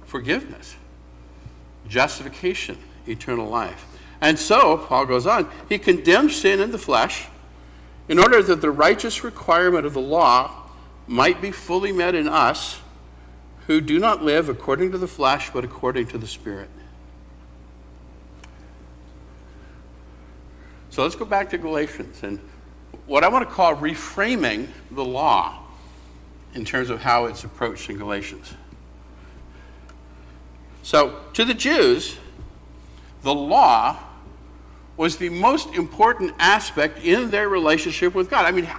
forgiveness, 0.06 0.76
justification, 1.88 2.78
eternal 3.08 3.50
life. 3.50 3.86
And 4.24 4.40
so, 4.40 4.78
Paul 4.78 5.06
goes 5.06 5.28
on, 5.28 5.52
he 5.68 5.78
condemns 5.78 6.38
sin 6.38 6.62
in 6.62 6.72
the 6.72 6.78
flesh 6.78 7.28
in 8.08 8.18
order 8.18 8.42
that 8.42 8.62
the 8.62 8.72
righteous 8.72 9.22
requirement 9.22 9.86
of 9.86 9.94
the 9.94 10.00
law 10.00 10.70
might 11.08 11.42
be 11.42 11.52
fully 11.52 11.92
met 11.92 12.16
in 12.16 12.30
us 12.30 12.80
who 13.68 13.82
do 13.82 14.00
not 14.00 14.24
live 14.24 14.48
according 14.48 14.94
to 14.94 14.98
the 14.98 15.10
flesh, 15.10 15.50
but 15.50 15.66
according 15.66 16.08
to 16.08 16.18
the 16.18 16.26
Spirit. 16.26 16.70
So 20.90 21.04
let's 21.04 21.16
go 21.16 21.26
back 21.26 21.50
to 21.50 21.58
Galatians 21.58 22.24
and 22.24 22.40
what 23.06 23.26
I 23.26 23.28
want 23.28 23.46
to 23.46 23.54
call 23.54 23.76
reframing 23.76 24.70
the 24.90 25.04
law 25.04 25.64
in 26.54 26.64
terms 26.64 26.90
of 26.90 27.02
how 27.02 27.26
it's 27.26 27.44
approached 27.44 27.90
in 27.90 27.98
Galatians. 27.98 28.54
So, 30.82 31.20
to 31.34 31.44
the 31.44 31.54
Jews, 31.54 32.16
the 33.24 33.34
law 33.34 34.00
was 34.96 35.18
the 35.18 35.30
most 35.30 35.74
important 35.74 36.34
aspect 36.40 37.04
in 37.04 37.30
their 37.32 37.50
relationship 37.50 38.14
with 38.14 38.30
God. 38.30 38.46
I 38.46 38.52
mean, 38.52 38.70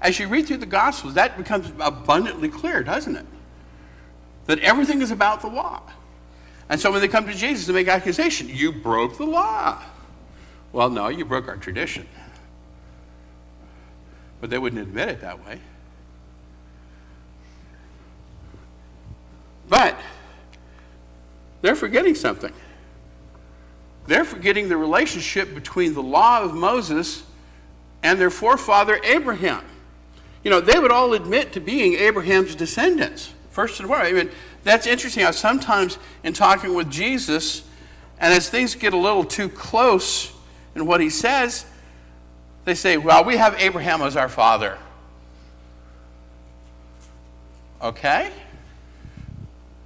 as 0.00 0.18
you 0.18 0.28
read 0.28 0.46
through 0.46 0.58
the 0.58 0.66
Gospels, 0.66 1.14
that 1.14 1.36
becomes 1.36 1.72
abundantly 1.80 2.48
clear, 2.48 2.82
doesn't 2.82 3.16
it? 3.16 3.26
That 4.46 4.60
everything 4.60 5.02
is 5.02 5.10
about 5.10 5.40
the 5.40 5.48
law. 5.48 5.82
And 6.68 6.80
so 6.80 6.92
when 6.92 7.00
they 7.00 7.08
come 7.08 7.26
to 7.26 7.34
Jesus 7.34 7.66
to 7.66 7.72
make 7.72 7.88
accusation, 7.88 8.48
you 8.48 8.72
broke 8.72 9.18
the 9.18 9.26
law. 9.26 9.82
Well, 10.72 10.90
no, 10.90 11.08
you 11.08 11.24
broke 11.24 11.48
our 11.48 11.56
tradition. 11.56 12.06
But 14.40 14.50
they 14.50 14.58
wouldn't 14.58 14.80
admit 14.80 15.08
it 15.08 15.20
that 15.22 15.44
way. 15.44 15.60
But 19.68 19.98
they're 21.62 21.74
forgetting 21.74 22.14
something. 22.14 22.52
They're 24.06 24.24
forgetting 24.24 24.68
the 24.68 24.76
relationship 24.76 25.54
between 25.54 25.94
the 25.94 26.02
law 26.02 26.42
of 26.42 26.54
Moses 26.54 27.24
and 28.02 28.20
their 28.20 28.30
forefather 28.30 29.00
Abraham. 29.02 29.64
You 30.42 30.50
know, 30.50 30.60
they 30.60 30.78
would 30.78 30.90
all 30.92 31.14
admit 31.14 31.54
to 31.54 31.60
being 31.60 31.94
Abraham's 31.94 32.54
descendants, 32.54 33.32
first 33.50 33.80
and 33.80 33.88
foremost. 33.88 34.10
I 34.10 34.14
mean, 34.14 34.30
that's 34.62 34.86
interesting 34.86 35.24
how 35.24 35.30
sometimes 35.30 35.98
in 36.22 36.34
talking 36.34 36.74
with 36.74 36.90
Jesus, 36.90 37.62
and 38.20 38.32
as 38.32 38.50
things 38.50 38.74
get 38.74 38.92
a 38.92 38.98
little 38.98 39.24
too 39.24 39.48
close 39.48 40.32
in 40.74 40.84
what 40.84 41.00
he 41.00 41.08
says, 41.08 41.64
they 42.66 42.74
say, 42.74 42.98
Well, 42.98 43.24
we 43.24 43.38
have 43.38 43.56
Abraham 43.58 44.02
as 44.02 44.16
our 44.16 44.28
father. 44.28 44.78
Okay? 47.80 48.30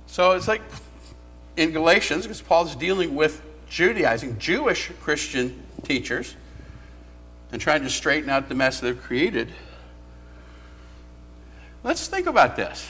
So 0.07 0.33
it's 0.33 0.49
like 0.49 0.63
in 1.57 1.71
Galatians, 1.71 2.23
because 2.23 2.41
Paul's 2.41 2.75
dealing 2.75 3.15
with 3.15 3.43
Judaizing, 3.69 4.39
Jewish 4.39 4.91
Christian 5.01 5.63
teachers, 5.83 6.35
and 7.53 7.61
trying 7.61 7.83
to 7.83 7.91
straighten 7.91 8.31
out 8.31 8.49
the 8.49 8.55
mess 8.55 8.81
they've 8.81 9.01
created. 9.01 9.49
Let's 11.83 12.09
think 12.09 12.27
about 12.27 12.57
this. 12.57 12.89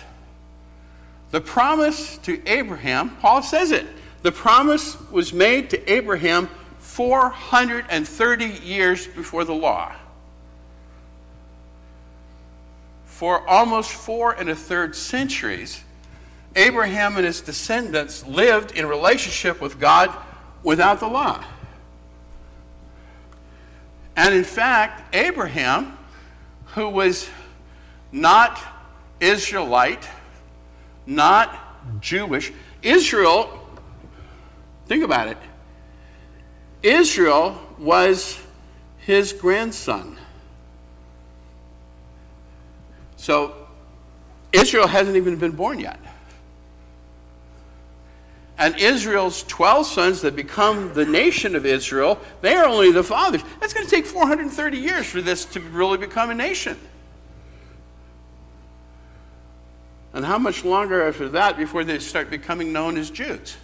The 1.30 1.40
promise 1.40 2.18
to 2.18 2.42
Abraham, 2.48 3.16
Paul 3.16 3.42
says 3.42 3.70
it, 3.70 3.86
the 4.22 4.32
promise 4.32 4.96
was 5.10 5.32
made 5.32 5.70
to 5.70 5.92
Abraham 5.92 6.48
430 6.78 8.46
years 8.46 9.06
before 9.06 9.44
the 9.44 9.54
law. 9.54 9.92
For 13.04 13.46
almost 13.48 13.90
four 13.90 14.32
and 14.32 14.48
a 14.48 14.54
third 14.54 14.96
centuries, 14.96 15.82
Abraham 16.56 17.16
and 17.16 17.26
his 17.26 17.40
descendants 17.40 18.24
lived 18.26 18.72
in 18.72 18.86
relationship 18.86 19.60
with 19.60 19.78
God 19.78 20.14
without 20.62 21.00
the 21.00 21.06
law. 21.06 21.42
And 24.16 24.34
in 24.34 24.44
fact, 24.44 25.14
Abraham, 25.14 25.96
who 26.74 26.88
was 26.88 27.28
not 28.10 28.60
Israelite, 29.20 30.08
not 31.06 32.00
Jewish, 32.00 32.52
Israel, 32.82 33.68
think 34.86 35.04
about 35.04 35.28
it, 35.28 35.38
Israel 36.82 37.58
was 37.78 38.40
his 38.98 39.32
grandson. 39.32 40.18
So 43.16 43.54
Israel 44.52 44.86
hasn't 44.86 45.16
even 45.16 45.36
been 45.36 45.52
born 45.52 45.78
yet. 45.78 45.98
And 48.58 48.76
Israel's 48.76 49.44
12 49.44 49.86
sons 49.86 50.20
that 50.22 50.34
become 50.34 50.92
the 50.92 51.06
nation 51.06 51.54
of 51.54 51.64
Israel, 51.64 52.18
they 52.40 52.56
are 52.56 52.66
only 52.66 52.90
the 52.90 53.04
fathers. 53.04 53.42
That's 53.60 53.72
going 53.72 53.86
to 53.86 53.90
take 53.90 54.04
430 54.04 54.76
years 54.76 55.06
for 55.06 55.22
this 55.22 55.44
to 55.46 55.60
really 55.60 55.96
become 55.96 56.30
a 56.30 56.34
nation. 56.34 56.76
And 60.12 60.24
how 60.24 60.38
much 60.38 60.64
longer 60.64 61.06
after 61.06 61.28
that 61.28 61.56
before 61.56 61.84
they 61.84 62.00
start 62.00 62.30
becoming 62.30 62.72
known 62.72 62.96
as 62.96 63.10
Jews? 63.10 63.56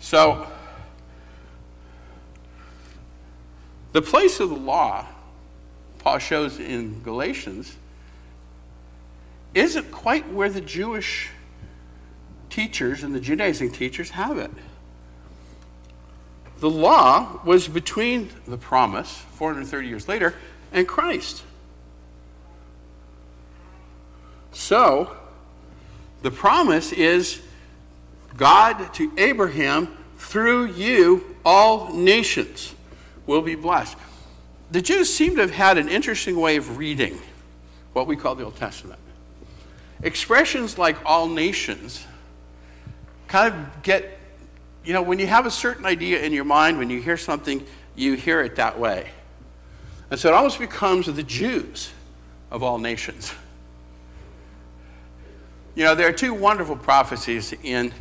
So, 0.00 0.48
the 3.92 4.02
place 4.02 4.40
of 4.40 4.48
the 4.48 4.56
law, 4.56 5.06
Paul 5.98 6.18
shows 6.18 6.58
in 6.58 7.02
Galatians, 7.02 7.76
isn't 9.58 9.90
quite 9.90 10.30
where 10.30 10.48
the 10.48 10.60
Jewish 10.60 11.30
teachers 12.50 13.02
and 13.02 13.14
the 13.14 13.20
Judaizing 13.20 13.70
teachers 13.70 14.10
have 14.10 14.38
it. 14.38 14.50
The 16.60 16.70
law 16.70 17.40
was 17.44 17.68
between 17.68 18.30
the 18.46 18.58
promise, 18.58 19.24
430 19.34 19.88
years 19.88 20.08
later, 20.08 20.34
and 20.72 20.88
Christ. 20.88 21.44
So, 24.52 25.16
the 26.22 26.30
promise 26.30 26.92
is 26.92 27.40
God 28.36 28.92
to 28.94 29.12
Abraham, 29.16 29.96
through 30.16 30.72
you, 30.72 31.36
all 31.44 31.92
nations 31.92 32.74
will 33.26 33.42
be 33.42 33.54
blessed. 33.54 33.96
The 34.70 34.82
Jews 34.82 35.14
seem 35.14 35.36
to 35.36 35.42
have 35.42 35.52
had 35.52 35.78
an 35.78 35.88
interesting 35.88 36.38
way 36.38 36.56
of 36.56 36.76
reading 36.76 37.18
what 37.92 38.06
we 38.06 38.16
call 38.16 38.34
the 38.34 38.44
Old 38.44 38.56
Testament. 38.56 39.00
Expressions 40.02 40.78
like 40.78 40.96
all 41.04 41.28
nations 41.28 42.06
kind 43.26 43.54
of 43.54 43.82
get, 43.82 44.18
you 44.84 44.92
know, 44.92 45.02
when 45.02 45.18
you 45.18 45.26
have 45.26 45.46
a 45.46 45.50
certain 45.50 45.84
idea 45.84 46.22
in 46.22 46.32
your 46.32 46.44
mind, 46.44 46.78
when 46.78 46.88
you 46.88 47.00
hear 47.00 47.16
something, 47.16 47.64
you 47.96 48.14
hear 48.14 48.40
it 48.40 48.56
that 48.56 48.78
way. 48.78 49.10
And 50.10 50.18
so 50.18 50.28
it 50.28 50.34
almost 50.34 50.58
becomes 50.58 51.06
the 51.06 51.22
Jews 51.22 51.92
of 52.50 52.62
all 52.62 52.78
nations. 52.78 53.32
You 55.74 55.84
know, 55.84 55.94
there 55.94 56.08
are 56.08 56.12
two 56.12 56.34
wonderful 56.34 56.76
prophecies 56.76 57.52
in 57.62 57.92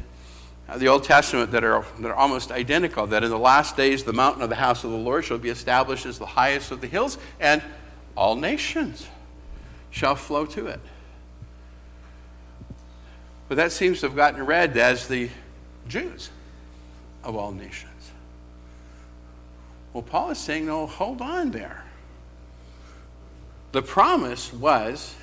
the 0.78 0.88
Old 0.88 1.04
Testament 1.04 1.52
that 1.52 1.64
are, 1.64 1.86
that 2.00 2.10
are 2.10 2.16
almost 2.16 2.52
identical 2.52 3.08
that 3.08 3.24
in 3.24 3.30
the 3.30 3.38
last 3.40 3.78
days 3.78 4.04
the 4.04 4.14
mountain 4.14 4.42
of 4.42 4.50
the 4.50 4.56
house 4.56 4.84
of 4.84 4.92
the 4.92 4.98
Lord 4.98 5.26
shall 5.26 5.38
be 5.38 5.50
established 5.50 6.06
as 6.06 6.20
the 6.20 6.26
highest 6.26 6.72
of 6.72 6.82
the 6.82 6.88
hills, 6.88 7.18
and 7.40 7.62
all 8.16 8.36
nations 8.36 9.08
shall 9.92 10.16
flow 10.16 10.46
to 10.46 10.68
it. 10.68 10.80
But 13.48 13.56
that 13.56 13.72
seems 13.72 14.02
to 14.02 14.08
have 14.08 14.16
gotten 14.16 14.46
read 14.46 14.76
as 14.78 15.08
the 15.08 15.30
Jews 15.88 16.30
of 17.24 17.36
all 17.36 17.52
nations. 17.52 18.12
Well, 19.94 20.04
Paul 20.04 20.32
is 20.32 20.38
saying, 20.38 20.66
no, 20.66 20.86
hold 20.86 21.22
on 21.22 21.52
there. 21.52 21.84
The 23.72 23.82
promise 23.82 24.52
was 24.54 25.16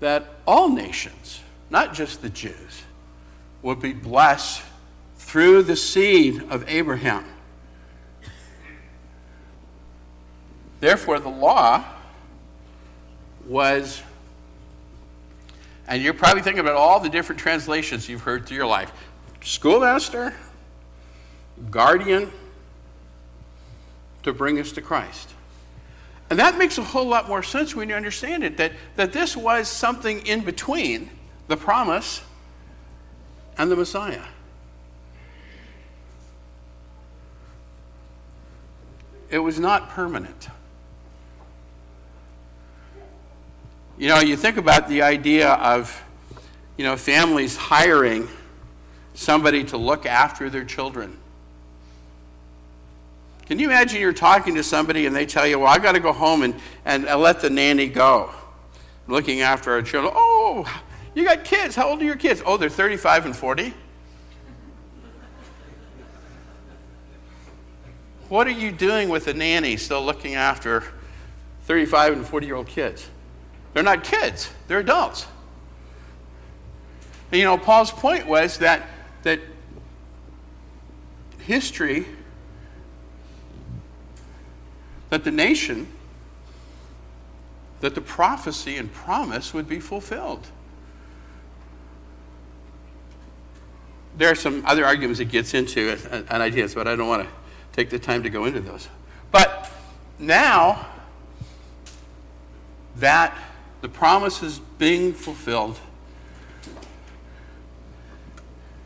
that 0.00 0.26
all 0.46 0.68
nations, 0.68 1.40
not 1.70 1.94
just 1.94 2.22
the 2.22 2.28
Jews, 2.28 2.82
would 3.62 3.80
be 3.80 3.92
blessed 3.92 4.62
through 5.16 5.62
the 5.62 5.76
seed 5.76 6.42
of 6.50 6.68
Abraham. 6.68 7.24
Therefore, 10.80 11.20
the 11.20 11.28
law 11.28 11.84
was, 13.46 14.02
and 15.88 16.02
you're 16.02 16.14
probably 16.14 16.42
thinking 16.42 16.60
about 16.60 16.76
all 16.76 17.00
the 17.00 17.08
different 17.08 17.40
translations 17.40 18.08
you've 18.08 18.22
heard 18.22 18.46
through 18.46 18.56
your 18.56 18.66
life 18.66 18.92
schoolmaster, 19.40 20.34
guardian, 21.70 22.30
to 24.22 24.32
bring 24.32 24.58
us 24.58 24.72
to 24.72 24.82
Christ. 24.82 25.30
And 26.30 26.38
that 26.38 26.56
makes 26.56 26.78
a 26.78 26.82
whole 26.82 27.06
lot 27.06 27.28
more 27.28 27.42
sense 27.42 27.74
when 27.74 27.88
you 27.88 27.94
understand 27.94 28.44
it 28.44 28.56
that, 28.56 28.72
that 28.96 29.12
this 29.12 29.36
was 29.36 29.68
something 29.68 30.26
in 30.26 30.40
between 30.42 31.10
the 31.48 31.56
promise 31.56 32.22
and 33.58 33.70
the 33.70 33.76
Messiah. 33.76 34.22
It 39.28 39.38
was 39.38 39.58
not 39.58 39.90
permanent. 39.90 40.48
You 43.98 44.08
know, 44.08 44.20
you 44.20 44.36
think 44.36 44.56
about 44.56 44.88
the 44.88 45.02
idea 45.02 45.50
of, 45.50 46.02
you 46.76 46.84
know, 46.84 46.96
families 46.96 47.56
hiring 47.56 48.28
somebody 49.14 49.64
to 49.64 49.76
look 49.76 50.06
after 50.06 50.48
their 50.48 50.64
children. 50.64 51.18
Can 53.46 53.58
you 53.58 53.66
imagine 53.66 54.00
you're 54.00 54.12
talking 54.12 54.54
to 54.54 54.62
somebody 54.62 55.06
and 55.06 55.14
they 55.14 55.26
tell 55.26 55.46
you, 55.46 55.58
well, 55.58 55.68
I 55.68 55.78
got 55.78 55.92
to 55.92 56.00
go 56.00 56.12
home 56.12 56.42
and, 56.42 56.54
and 56.84 57.04
let 57.04 57.40
the 57.40 57.50
nanny 57.50 57.86
go, 57.86 58.30
looking 59.06 59.42
after 59.42 59.72
our 59.72 59.82
children? 59.82 60.12
Oh, 60.16 60.64
you 61.14 61.24
got 61.24 61.44
kids. 61.44 61.76
How 61.76 61.90
old 61.90 62.00
are 62.00 62.04
your 62.04 62.16
kids? 62.16 62.42
Oh, 62.46 62.56
they're 62.56 62.70
35 62.70 63.26
and 63.26 63.36
40. 63.36 63.74
What 68.30 68.46
are 68.46 68.50
you 68.50 68.72
doing 68.72 69.10
with 69.10 69.26
a 69.26 69.34
nanny 69.34 69.76
still 69.76 70.02
looking 70.02 70.34
after 70.34 70.84
35 71.64 72.14
and 72.14 72.26
40 72.26 72.46
year 72.46 72.54
old 72.54 72.68
kids? 72.68 73.06
They're 73.74 73.82
not 73.82 74.04
kids, 74.04 74.50
they're 74.68 74.80
adults. 74.80 75.26
And 77.30 77.38
you 77.38 77.44
know, 77.44 77.56
Paul's 77.56 77.90
point 77.90 78.26
was 78.26 78.58
that, 78.58 78.88
that 79.22 79.40
history 81.38 82.06
that 85.12 85.24
the 85.24 85.30
nation, 85.30 85.88
that 87.80 87.94
the 87.94 88.00
prophecy 88.00 88.78
and 88.78 88.90
promise 88.90 89.52
would 89.52 89.68
be 89.68 89.78
fulfilled. 89.78 90.46
There 94.16 94.30
are 94.30 94.34
some 94.34 94.64
other 94.64 94.86
arguments 94.86 95.20
it 95.20 95.26
gets 95.26 95.52
into 95.52 95.98
and, 96.10 96.26
and 96.30 96.42
ideas, 96.42 96.74
but 96.74 96.88
I 96.88 96.96
don't 96.96 97.08
want 97.08 97.28
to 97.28 97.34
take 97.72 97.90
the 97.90 97.98
time 97.98 98.22
to 98.22 98.30
go 98.30 98.46
into 98.46 98.60
those. 98.60 98.88
But 99.30 99.70
now 100.18 100.86
that 102.96 103.36
the 103.82 103.88
promise 103.88 104.42
is 104.42 104.60
being 104.78 105.12
fulfilled, 105.12 105.78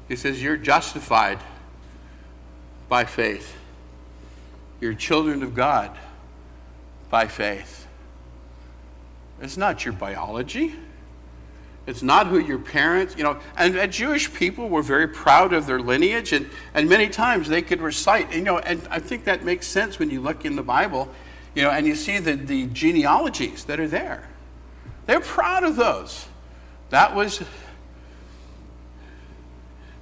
he 0.09 0.17
says, 0.17 0.43
You're 0.43 0.57
justified 0.57 1.39
by 2.89 3.05
faith. 3.05 3.57
You're 4.81 4.95
children 4.95 5.43
of 5.43 5.55
God 5.55 5.97
by 7.11 7.29
faith. 7.29 7.87
It's 9.41 9.57
not 9.57 9.85
your 9.85 9.93
biology. 9.93 10.75
It's 11.87 12.03
not 12.03 12.27
who 12.27 12.39
your 12.39 12.59
parents, 12.59 13.15
you 13.17 13.23
know, 13.23 13.39
and, 13.57 13.77
and, 13.77 13.93
Jewish 13.93 14.33
people 14.35 14.69
were 14.69 14.83
very 14.83 15.07
proud 15.07 15.53
of 15.53 15.67
their 15.67 15.79
lineage, 15.79 16.33
and, 16.33 16.51
and 16.75 16.89
many 16.89 17.09
times 17.09 17.49
they 17.49 17.63
could 17.63 17.81
recite, 17.81 18.35
you 18.35 18.41
know, 18.41 18.59
and 18.59 18.83
I 18.91 18.99
think 18.99 19.23
that 19.27 19.45
makes 19.45 19.69
sense 19.69 19.97
when 20.01 20.11
you 20.11 20.21
look 20.21 20.45
in 20.45 20.57
the 20.57 20.65
Bible, 20.65 21.09
you 21.55 21.63
know, 21.63 21.71
and 21.71 21.87
you 21.87 21.95
see 21.95 22.19
the, 22.19 22.33
the 22.33 22.67
genealogies 22.67 23.65
that 23.67 23.79
are 23.79 23.87
there. 23.87 24.29
They're 25.07 25.21
proud 25.21 25.65
of 25.65 25.77
those. 25.77 26.27
That 26.91 27.15
was 27.15 27.43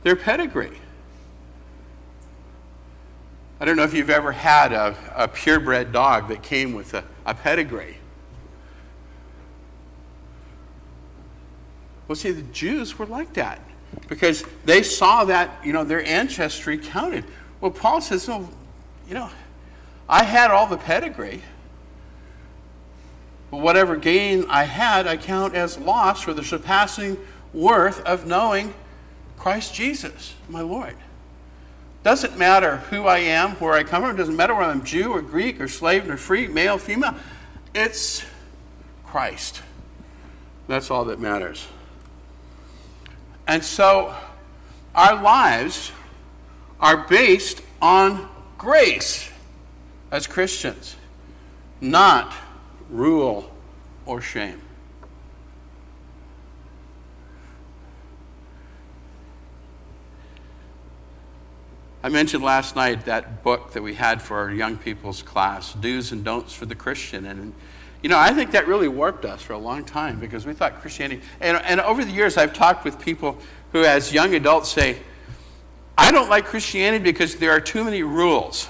their 0.03 0.17
pedigree. 0.17 0.79
I 3.61 3.65
don't 3.65 3.77
know 3.77 3.85
if 3.85 3.95
you've 3.95 4.11
ever 4.11 4.33
had 4.33 4.73
a, 4.73 4.97
a 5.15 5.29
purebred 5.29 5.93
dog 5.93 6.29
that 6.29 6.43
came 6.43 6.75
with 6.75 6.93
a, 6.95 7.05
a 7.25 7.35
pedigree. 7.35 7.99
Well, 12.09 12.17
see, 12.17 12.33
the 12.33 12.43
Jews 12.43 12.99
were 12.99 13.07
like 13.07 13.33
that 13.35 13.61
because 14.09 14.45
they 14.65 14.83
saw 14.83 15.25
that, 15.25 15.65
you 15.65 15.73
know, 15.73 15.85
their 15.85 16.05
ancestry 16.05 16.77
counted. 16.77 17.25
Well, 17.61 17.71
Paul 17.71 18.01
says, 18.01 18.29
"No, 18.29 18.49
you 19.09 19.15
know, 19.15 19.31
I 20.09 20.25
had 20.25 20.51
all 20.51 20.67
the 20.67 20.77
pedigree, 20.77 21.43
but 23.55 23.63
whatever 23.63 23.95
gain 23.95 24.45
I 24.49 24.65
had, 24.65 25.07
I 25.07 25.17
count 25.17 25.55
as 25.55 25.79
loss 25.79 26.23
for 26.23 26.35
the 26.35 26.43
surpassing 26.43 27.17
worth 27.53 28.01
of 28.01 28.27
knowing 28.27 28.75
Christ 29.39 29.73
Jesus, 29.73 30.35
my 30.49 30.61
Lord. 30.61 30.97
Doesn't 32.03 32.37
matter 32.37 32.79
who 32.91 33.07
I 33.07 33.19
am, 33.19 33.53
where 33.53 33.75
I 33.75 33.85
come 33.85 34.03
from, 34.03 34.17
doesn't 34.17 34.35
matter 34.35 34.57
whether 34.57 34.73
I'm 34.73 34.83
Jew 34.83 35.13
or 35.13 35.23
Greek 35.23 35.61
or 35.61 35.69
slave 35.69 36.11
or 36.11 36.17
free, 36.17 36.49
male, 36.49 36.79
female. 36.79 37.15
It's 37.77 38.25
Christ. 39.07 39.63
That's 40.67 40.91
all 40.91 41.05
that 41.05 41.21
matters. 41.21 41.69
And 43.47 43.63
so 43.63 44.17
our 44.97 45.23
lives 45.23 45.93
are 46.81 47.07
based 47.07 47.63
on 47.81 48.29
grace 48.59 49.31
as 50.11 50.27
Christians, 50.27 50.97
not 51.81 52.35
rule 52.95 53.51
or 54.07 54.21
shame. 54.21 54.61
I 62.03 62.11
mentioned 62.11 62.45
last 62.45 62.77
night 62.77 63.07
that 63.07 63.43
book 63.43 63.73
that 63.73 63.83
we 63.83 63.95
had 63.95 64.21
for 64.21 64.37
our 64.39 64.51
young 64.51 64.77
people's 64.77 65.23
class, 65.23 65.73
Do's 65.73 66.13
and 66.13 66.23
Don'ts 66.23 66.53
for 66.53 66.67
the 66.67 66.75
Christian. 66.75 67.25
And, 67.25 67.55
you 68.03 68.11
know, 68.11 68.19
I 68.19 68.33
think 68.35 68.51
that 68.53 68.69
really 68.69 68.89
warped 68.89 69.25
us 69.25 69.41
for 69.41 69.55
a 69.55 69.59
long 69.59 69.85
time 69.85 70.21
because 70.21 70.45
we 70.45 70.53
thought 70.53 70.81
Christianity, 70.83 71.23
and, 71.41 71.57
and 71.65 71.81
over 71.81 72.05
the 72.05 72.13
years 72.13 72.37
I've 72.37 72.53
talked 72.53 72.85
with 72.85 73.01
people 73.01 73.39
who, 73.73 73.85
as 73.85 74.13
young 74.13 74.35
adults, 74.35 74.69
say, 74.71 74.99
I 75.97 76.13
don't 76.13 76.29
like 76.29 76.45
Christianity 76.45 77.03
because 77.03 77.37
there 77.37 77.53
are 77.53 77.61
too 77.61 77.83
many 77.85 78.03
rules. 78.03 78.69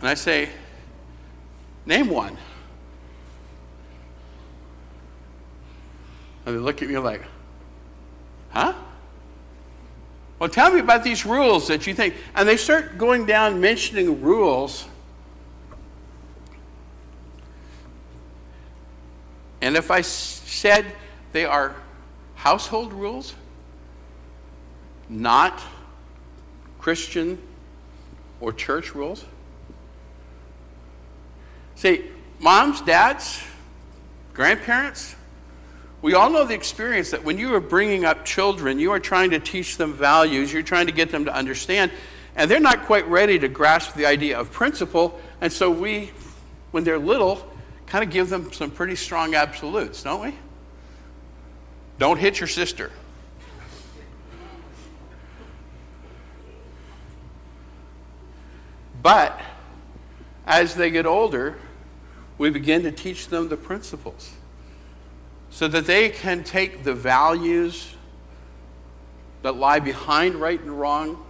And 0.00 0.08
I 0.08 0.14
say, 0.14 0.50
name 1.88 2.10
one. 2.10 2.36
And 6.44 6.54
they 6.54 6.60
look 6.60 6.82
at 6.82 6.88
me 6.88 6.98
like, 6.98 7.22
huh? 8.50 8.74
Well, 10.38 10.50
tell 10.50 10.70
me 10.70 10.80
about 10.80 11.02
these 11.02 11.26
rules 11.26 11.66
that 11.68 11.86
you 11.86 11.94
think. 11.94 12.14
And 12.34 12.46
they 12.46 12.58
start 12.58 12.98
going 12.98 13.24
down 13.24 13.60
mentioning 13.60 14.22
rules. 14.22 14.86
And 19.60 19.74
if 19.76 19.90
I 19.90 20.02
said 20.02 20.84
they 21.32 21.44
are 21.44 21.74
household 22.34 22.92
rules, 22.92 23.34
not 25.08 25.60
Christian 26.78 27.38
or 28.40 28.52
church 28.52 28.94
rules, 28.94 29.24
say, 31.78 32.02
moms, 32.40 32.80
dads, 32.80 33.40
grandparents, 34.34 35.14
we 36.02 36.12
all 36.12 36.28
know 36.28 36.44
the 36.44 36.54
experience 36.54 37.12
that 37.12 37.22
when 37.22 37.38
you 37.38 37.54
are 37.54 37.60
bringing 37.60 38.04
up 38.04 38.24
children, 38.24 38.80
you 38.80 38.90
are 38.90 38.98
trying 38.98 39.30
to 39.30 39.38
teach 39.38 39.76
them 39.76 39.94
values, 39.94 40.52
you're 40.52 40.62
trying 40.62 40.86
to 40.86 40.92
get 40.92 41.10
them 41.12 41.24
to 41.26 41.32
understand, 41.32 41.92
and 42.34 42.50
they're 42.50 42.58
not 42.58 42.86
quite 42.86 43.06
ready 43.08 43.38
to 43.38 43.46
grasp 43.46 43.94
the 43.94 44.06
idea 44.06 44.36
of 44.36 44.50
principle. 44.50 45.20
And 45.40 45.52
so 45.52 45.70
we, 45.70 46.10
when 46.72 46.82
they're 46.82 46.98
little, 46.98 47.48
kind 47.86 48.02
of 48.02 48.10
give 48.10 48.28
them 48.28 48.52
some 48.52 48.72
pretty 48.72 48.96
strong 48.96 49.36
absolutes, 49.36 50.02
don't 50.02 50.20
we? 50.20 50.34
Don't 52.00 52.18
hit 52.18 52.40
your 52.40 52.48
sister. 52.48 52.90
But 59.00 59.40
as 60.44 60.74
they 60.74 60.90
get 60.90 61.06
older, 61.06 61.56
we 62.38 62.50
begin 62.50 62.84
to 62.84 62.92
teach 62.92 63.28
them 63.28 63.48
the 63.48 63.56
principles 63.56 64.32
so 65.50 65.66
that 65.66 65.86
they 65.86 66.08
can 66.08 66.44
take 66.44 66.84
the 66.84 66.94
values 66.94 67.94
that 69.42 69.56
lie 69.56 69.80
behind 69.80 70.36
right 70.36 70.60
and 70.60 70.78
wrong, 70.78 71.24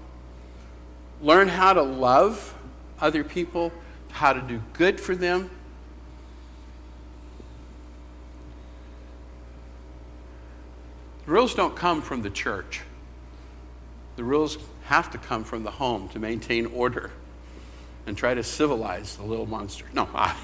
learn 1.22 1.48
how 1.48 1.72
to 1.72 1.82
love 1.82 2.54
other 3.00 3.24
people, 3.24 3.72
how 4.10 4.32
to 4.32 4.40
do 4.40 4.62
good 4.74 5.00
for 5.00 5.16
them. 5.16 5.50
The 11.24 11.32
rules 11.32 11.54
don't 11.54 11.76
come 11.76 12.00
from 12.02 12.22
the 12.22 12.30
church. 12.30 12.80
The 14.16 14.24
rules 14.24 14.58
have 14.84 15.10
to 15.12 15.18
come 15.18 15.44
from 15.44 15.62
the 15.62 15.70
home 15.70 16.08
to 16.10 16.18
maintain 16.18 16.66
order 16.66 17.12
and 18.08 18.16
try 18.16 18.32
to 18.32 18.42
civilize 18.42 19.16
the 19.16 19.22
little 19.22 19.46
monster. 19.46 19.84
No. 19.92 20.08
I... 20.14 20.34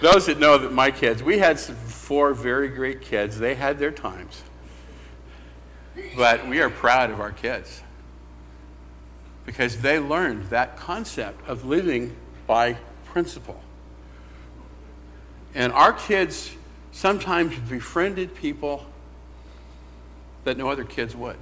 Those 0.00 0.26
that 0.26 0.38
know 0.38 0.58
that 0.58 0.72
my 0.72 0.90
kids, 0.90 1.22
we 1.22 1.38
had 1.38 1.58
four 1.58 2.34
very 2.34 2.68
great 2.68 3.00
kids. 3.00 3.38
They 3.38 3.54
had 3.56 3.78
their 3.78 3.90
times. 3.90 4.42
But 6.16 6.46
we 6.46 6.60
are 6.60 6.70
proud 6.70 7.10
of 7.10 7.18
our 7.18 7.32
kids 7.32 7.82
because 9.44 9.80
they 9.80 9.98
learned 9.98 10.50
that 10.50 10.76
concept 10.76 11.48
of 11.48 11.64
living 11.64 12.14
by 12.46 12.76
principle. 13.06 13.60
And 15.54 15.72
our 15.72 15.92
kids 15.92 16.54
sometimes 16.92 17.58
befriended 17.58 18.34
people 18.34 18.86
that 20.46 20.56
no 20.56 20.70
other 20.70 20.84
kids 20.84 21.14
would. 21.14 21.36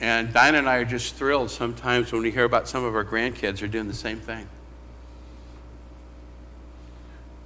And 0.00 0.32
Dinah 0.32 0.58
and 0.58 0.68
I 0.68 0.78
are 0.78 0.84
just 0.84 1.14
thrilled 1.14 1.50
sometimes 1.50 2.12
when 2.12 2.22
we 2.22 2.32
hear 2.32 2.44
about 2.44 2.68
some 2.68 2.82
of 2.82 2.96
our 2.96 3.04
grandkids 3.04 3.62
are 3.62 3.68
doing 3.68 3.86
the 3.86 3.94
same 3.94 4.18
thing. 4.18 4.48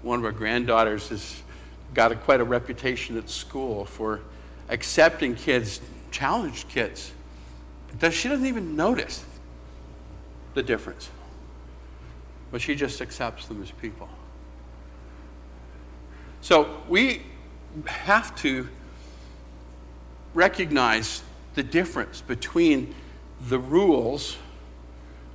One 0.01 0.19
of 0.19 0.25
our 0.25 0.33
granddaughters 0.33 1.11
has 1.11 1.43
got 1.93 2.13
a, 2.13 2.17
quite 2.17 2.41
a 2.41 2.45
reputation 2.45 3.19
at 3.19 3.29
school 3.29 3.85
for 3.85 4.23
accepting 4.71 5.35
kids, 5.35 5.81
challenged 6.11 6.69
kids. 6.69 7.13
Does, 7.99 8.15
She 8.15 8.29
doesn't 8.29 8.47
even 8.47 8.75
notice 8.75 9.23
the 10.55 10.63
difference 10.63 11.11
but 12.51 12.61
she 12.61 12.75
just 12.75 13.01
accepts 13.01 13.47
them 13.47 13.63
as 13.63 13.71
people. 13.71 14.09
So 16.41 16.81
we 16.89 17.23
have 17.87 18.35
to 18.37 18.69
recognize 20.35 21.23
the 21.55 21.63
difference 21.63 22.21
between 22.21 22.95
the 23.49 23.59
rules 23.59 24.37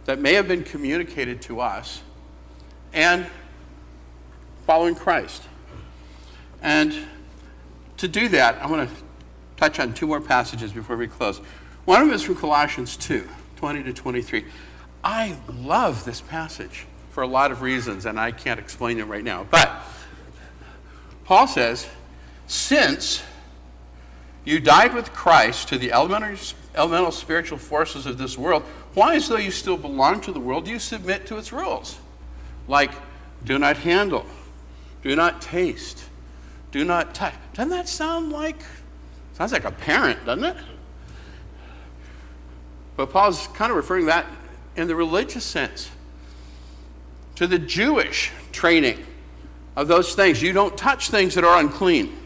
that 0.05 0.19
may 0.19 0.33
have 0.33 0.47
been 0.47 0.63
communicated 0.63 1.41
to 1.43 1.59
us 1.59 2.01
and 2.93 3.25
following 4.65 4.95
Christ. 4.95 5.43
And 6.61 6.93
to 7.97 8.07
do 8.07 8.27
that, 8.29 8.61
I 8.61 8.67
want 8.67 8.89
to 8.89 8.95
touch 9.57 9.79
on 9.79 9.93
two 9.93 10.07
more 10.07 10.21
passages 10.21 10.71
before 10.71 10.97
we 10.97 11.07
close. 11.07 11.37
One 11.85 12.01
of 12.01 12.07
them 12.07 12.15
is 12.15 12.23
from 12.23 12.35
Colossians 12.35 12.97
2 12.97 13.27
20 13.57 13.83
to 13.83 13.93
23. 13.93 14.45
I 15.03 15.37
love 15.53 16.03
this 16.03 16.19
passage 16.19 16.87
for 17.11 17.21
a 17.21 17.27
lot 17.27 17.51
of 17.51 17.61
reasons, 17.61 18.07
and 18.07 18.19
I 18.19 18.31
can't 18.31 18.59
explain 18.59 18.99
it 18.99 19.03
right 19.03 19.23
now. 19.23 19.45
But 19.51 19.83
Paul 21.25 21.47
says, 21.47 21.87
since 22.51 23.23
you 24.43 24.59
died 24.59 24.93
with 24.93 25.13
Christ 25.13 25.69
to 25.69 25.77
the 25.77 25.93
elemental, 25.93 26.37
elemental 26.75 27.11
spiritual 27.11 27.57
forces 27.57 28.05
of 28.05 28.17
this 28.17 28.37
world, 28.37 28.63
why, 28.93 29.15
as 29.15 29.29
though 29.29 29.37
you 29.37 29.51
still 29.51 29.77
belong 29.77 30.19
to 30.19 30.33
the 30.33 30.39
world, 30.41 30.65
do 30.65 30.71
you 30.71 30.79
submit 30.79 31.25
to 31.27 31.37
its 31.37 31.53
rules? 31.53 31.97
Like, 32.67 32.91
do 33.45 33.57
not 33.57 33.77
handle, 33.77 34.25
do 35.01 35.15
not 35.15 35.41
taste, 35.41 36.03
do 36.71 36.83
not 36.83 37.15
touch. 37.15 37.33
Doesn't 37.53 37.69
that 37.69 37.87
sound 37.87 38.33
like, 38.33 38.61
sounds 39.31 39.53
like 39.53 39.63
a 39.63 39.71
parent, 39.71 40.25
doesn't 40.25 40.43
it? 40.43 40.57
But 42.97 43.11
Paul's 43.11 43.47
kind 43.47 43.71
of 43.71 43.77
referring 43.77 44.07
that 44.07 44.25
in 44.75 44.89
the 44.89 44.95
religious 44.97 45.45
sense 45.45 45.89
to 47.35 47.47
the 47.47 47.59
Jewish 47.59 48.29
training 48.51 49.05
of 49.77 49.87
those 49.87 50.15
things. 50.15 50.41
You 50.41 50.51
don't 50.51 50.77
touch 50.77 51.09
things 51.09 51.33
that 51.35 51.45
are 51.45 51.57
unclean, 51.57 52.17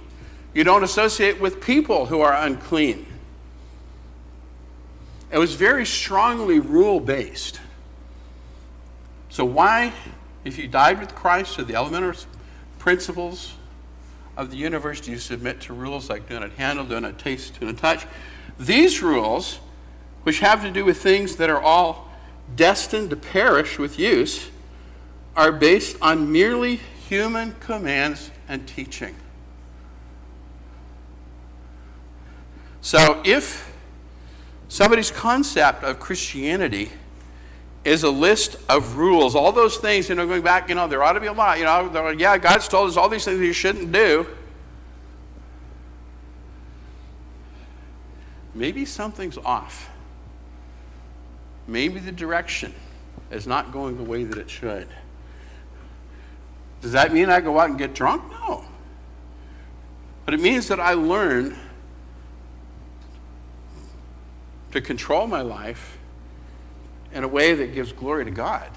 you 0.56 0.64
don't 0.64 0.86
associate 0.86 1.39
with 1.39 1.62
people 1.62 2.06
who 2.06 2.22
are 2.22 2.34
unclean. 2.34 3.06
It 5.30 5.38
was 5.38 5.53
very 5.53 5.86
strongly 5.86 6.60
rule 6.60 7.01
based. 7.01 7.60
So, 9.28 9.43
why, 9.43 9.91
if 10.45 10.58
you 10.58 10.70
died 10.70 11.01
with 11.01 11.14
Christ 11.14 11.56
to 11.56 11.66
the 11.66 11.76
elementary 11.76 12.16
principles 12.80 13.56
of 14.38 14.49
the 14.49 14.56
universe, 14.56 15.01
do 15.01 15.12
you 15.12 15.18
submit 15.18 15.60
to 15.62 15.74
rules 15.74 16.10
like 16.10 16.30
do 16.30 16.39
not 16.39 16.51
handle, 16.51 16.86
do 16.86 17.01
not 17.01 17.20
taste, 17.20 17.60
do 17.60 17.66
not 17.66 17.78
touch? 17.78 18.08
These 18.58 19.03
rules, 19.03 19.60
which 20.24 20.39
have 20.39 20.62
to 20.62 20.72
do 20.72 20.86
with 20.86 21.01
things 21.01 21.36
that 21.36 21.49
are 21.49 21.62
all 21.62 22.10
destined 22.56 23.10
to 23.10 23.18
perish 23.18 23.78
with 23.78 23.99
use, 23.99 24.49
are 25.36 25.51
based 25.51 25.97
on 26.01 26.32
merely 26.32 26.78
human 27.10 27.56
commands 27.60 28.32
and 28.47 28.66
teaching. 28.66 29.16
So 32.86 33.19
if 33.25 33.75
somebody's 34.67 35.09
concept 35.09 35.83
of 35.83 35.99
Christianity 35.99 36.91
is 37.83 38.03
a 38.03 38.11
list 38.11 38.57
of 38.69 38.97
rules, 38.97 39.33
all 39.33 39.51
those 39.51 39.77
things, 39.77 40.07
you 40.07 40.13
know, 40.13 40.27
going 40.27 40.43
back, 40.43 40.69
you 40.69 40.75
know, 40.75 40.88
there 40.88 41.01
ought 41.01 41.13
to 41.13 41.19
be 41.19 41.25
a 41.25 41.33
lot, 41.33 41.57
you 41.57 41.63
know, 41.63 42.09
yeah, 42.09 42.38
God's 42.38 42.67
told 42.67 42.88
us 42.88 42.95
all 42.95 43.09
these 43.09 43.25
things 43.25 43.39
you 43.39 43.53
shouldn't 43.53 43.91
do. 43.91 44.27
Maybe 48.53 48.86
something's 48.86 49.39
off. 49.39 49.89
Maybe 51.67 51.99
the 51.99 52.11
direction 52.11 52.71
is 53.31 53.47
not 53.47 53.71
going 53.71 53.97
the 53.97 54.03
way 54.03 54.25
that 54.25 54.38
it 54.38 54.47
should. 54.47 54.88
Does 56.81 56.91
that 56.91 57.11
mean 57.11 57.31
I 57.31 57.41
go 57.41 57.59
out 57.59 57.71
and 57.71 57.79
get 57.79 57.95
drunk? 57.95 58.29
No. 58.29 58.63
But 60.23 60.36
it 60.36 60.39
means 60.39 60.67
that 60.67 60.79
I 60.79 60.93
learn 60.93 61.57
to 64.76 64.82
control 64.82 65.26
my 65.26 65.41
life 65.41 65.97
in 67.13 67.23
a 67.23 67.28
way 67.28 67.53
that 67.53 67.73
gives 67.73 67.93
glory 67.93 68.26
to 68.26 68.32
God. 68.32 68.69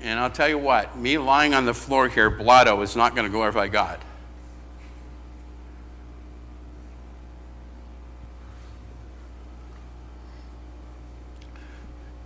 And 0.00 0.18
I'll 0.18 0.30
tell 0.30 0.48
you 0.48 0.56
what, 0.56 0.96
me 0.96 1.18
lying 1.18 1.52
on 1.52 1.66
the 1.66 1.74
floor 1.74 2.08
here, 2.08 2.30
blotto, 2.30 2.80
is 2.80 2.96
not 2.96 3.14
going 3.14 3.26
to 3.26 3.30
glorify 3.30 3.68
God. 3.68 4.00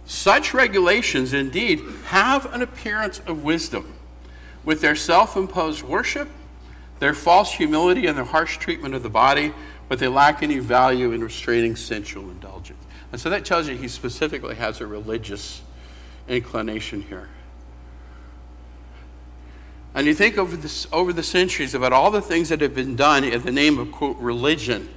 Such 0.07 0.55
regulations 0.55 1.35
indeed 1.35 1.83
have 2.07 2.47
an 2.55 2.63
appearance 2.63 3.21
of 3.27 3.43
wisdom. 3.43 3.93
With 4.65 4.81
their 4.81 4.95
self 4.95 5.37
imposed 5.37 5.83
worship, 5.83 6.29
their 7.01 7.13
false 7.13 7.53
humility, 7.53 8.07
and 8.07 8.17
their 8.17 8.25
harsh 8.25 8.57
treatment 8.59 8.95
of 8.95 9.03
the 9.03 9.11
body, 9.11 9.53
but 9.89 9.99
they 9.99 10.09
lack 10.09 10.43
any 10.43 10.59
value 10.59 11.13
in 11.13 11.23
restraining 11.23 11.77
sensual 11.77 12.31
indulgence. 12.31 12.83
And 13.13 13.21
so 13.21 13.31
that 13.31 13.45
tells 13.45 13.69
you 13.69 13.77
he 13.77 13.89
specifically 13.89 14.55
has 14.57 14.81
a 14.81 14.87
religious 14.87 15.63
inclination 16.29 17.03
here. 17.03 17.29
And 19.95 20.07
you 20.07 20.15
think 20.15 20.39
over, 20.39 20.57
this, 20.57 20.89
over 20.93 21.13
the 21.13 21.23
centuries 21.23 21.75
about 21.75 21.93
all 21.93 22.11
the 22.11 22.21
things 22.21 22.49
that 22.49 22.61
have 22.61 22.75
been 22.75 22.97
done 22.97 23.23
in 23.23 23.43
the 23.43 23.53
name 23.53 23.79
of, 23.79 23.93
quote, 23.93 24.17
religion 24.17 24.89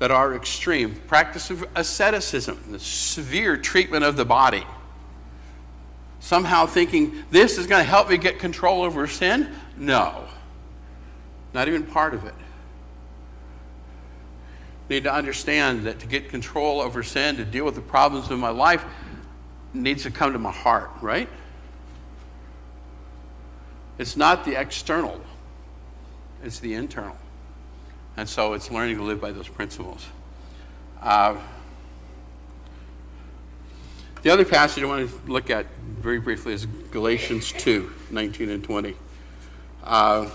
that 0.00 0.10
are 0.10 0.34
extreme. 0.34 0.96
Practice 1.06 1.50
of 1.50 1.64
asceticism, 1.76 2.60
the 2.70 2.80
severe 2.80 3.56
treatment 3.56 4.04
of 4.04 4.16
the 4.16 4.24
body. 4.24 4.66
Somehow 6.18 6.66
thinking 6.66 7.24
this 7.30 7.56
is 7.56 7.68
going 7.68 7.80
to 7.80 7.88
help 7.88 8.10
me 8.10 8.16
get 8.16 8.40
control 8.40 8.82
over 8.82 9.06
sin? 9.06 9.54
No. 9.76 10.24
Not 11.54 11.68
even 11.68 11.84
part 11.84 12.12
of 12.14 12.24
it. 12.24 12.34
Need 14.88 15.04
to 15.04 15.12
understand 15.12 15.84
that 15.84 15.98
to 16.00 16.06
get 16.06 16.28
control 16.28 16.80
over 16.80 17.02
sin, 17.02 17.36
to 17.36 17.44
deal 17.44 17.64
with 17.64 17.74
the 17.74 17.80
problems 17.80 18.30
of 18.30 18.38
my 18.38 18.50
life, 18.50 18.84
needs 19.74 20.04
to 20.04 20.10
come 20.10 20.32
to 20.32 20.38
my 20.38 20.52
heart, 20.52 20.90
right? 21.00 21.28
It's 23.98 24.16
not 24.16 24.44
the 24.44 24.60
external, 24.60 25.20
it's 26.44 26.60
the 26.60 26.74
internal. 26.74 27.16
And 28.16 28.28
so 28.28 28.54
it's 28.54 28.70
learning 28.70 28.96
to 28.96 29.02
live 29.02 29.20
by 29.20 29.32
those 29.32 29.48
principles. 29.48 30.06
Uh, 31.02 31.36
the 34.22 34.30
other 34.30 34.44
passage 34.44 34.82
I 34.82 34.86
want 34.86 35.08
to 35.08 35.30
look 35.30 35.50
at 35.50 35.66
very 36.00 36.18
briefly 36.18 36.52
is 36.52 36.66
Galatians 36.90 37.52
2 37.52 37.92
19 38.10 38.50
and 38.50 38.64
20. 38.64 38.96
Uh, 39.84 40.28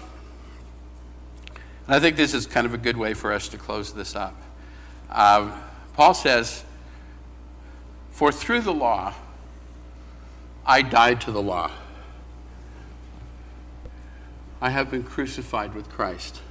I 1.87 1.99
think 1.99 2.15
this 2.15 2.33
is 2.33 2.45
kind 2.45 2.65
of 2.65 2.73
a 2.73 2.77
good 2.77 2.95
way 2.95 3.13
for 3.13 3.33
us 3.33 3.49
to 3.49 3.57
close 3.57 3.91
this 3.91 4.15
up. 4.15 4.40
Uh, 5.11 5.51
Paul 5.93 6.13
says, 6.13 6.63
For 8.11 8.31
through 8.31 8.61
the 8.61 8.73
law, 8.73 9.13
I 10.65 10.81
died 10.81 11.19
to 11.21 11.31
the 11.31 11.41
law. 11.41 11.71
I 14.61 14.69
have 14.69 14.91
been 14.91 15.03
crucified 15.03 15.73
with 15.73 15.89
Christ, 15.89 16.41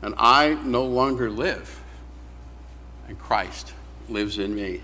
and 0.00 0.14
I 0.16 0.54
no 0.64 0.84
longer 0.84 1.30
live, 1.30 1.82
and 3.08 3.18
Christ 3.18 3.72
lives 4.08 4.38
in 4.38 4.54
me. 4.54 4.82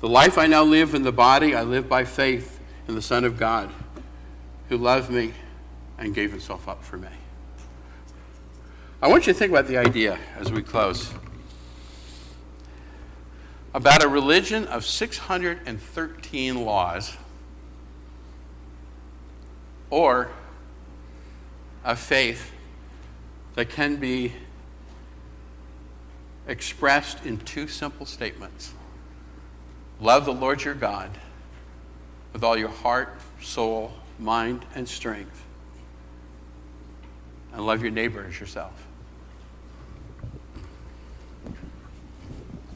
The 0.00 0.08
life 0.08 0.38
I 0.38 0.46
now 0.46 0.62
live 0.62 0.94
in 0.94 1.02
the 1.02 1.12
body, 1.12 1.54
I 1.54 1.62
live 1.62 1.88
by 1.88 2.04
faith 2.04 2.60
in 2.86 2.94
the 2.94 3.02
Son 3.02 3.24
of 3.24 3.38
God, 3.38 3.70
who 4.68 4.76
loved 4.76 5.10
me 5.10 5.34
and 5.98 6.14
gave 6.14 6.30
himself 6.30 6.68
up 6.68 6.84
for 6.84 6.96
me. 6.96 7.08
I 9.02 9.08
want 9.08 9.26
you 9.26 9.32
to 9.32 9.38
think 9.38 9.50
about 9.50 9.66
the 9.66 9.76
idea 9.76 10.18
as 10.38 10.52
we 10.52 10.62
close 10.62 11.12
about 13.74 14.04
a 14.04 14.08
religion 14.08 14.66
of 14.68 14.86
613 14.86 16.64
laws 16.64 17.16
or 19.90 20.30
a 21.84 21.96
faith 21.96 22.52
that 23.56 23.68
can 23.68 23.96
be 23.96 24.32
expressed 26.46 27.26
in 27.26 27.36
two 27.38 27.66
simple 27.66 28.06
statements 28.06 28.72
love 30.00 30.24
the 30.24 30.32
Lord 30.32 30.62
your 30.64 30.74
God 30.74 31.10
with 32.32 32.44
all 32.44 32.56
your 32.56 32.68
heart, 32.68 33.16
soul, 33.40 33.92
mind, 34.18 34.64
and 34.74 34.88
strength, 34.88 35.44
and 37.52 37.64
love 37.64 37.80
your 37.80 37.92
neighbor 37.92 38.26
as 38.28 38.38
yourself. 38.38 38.83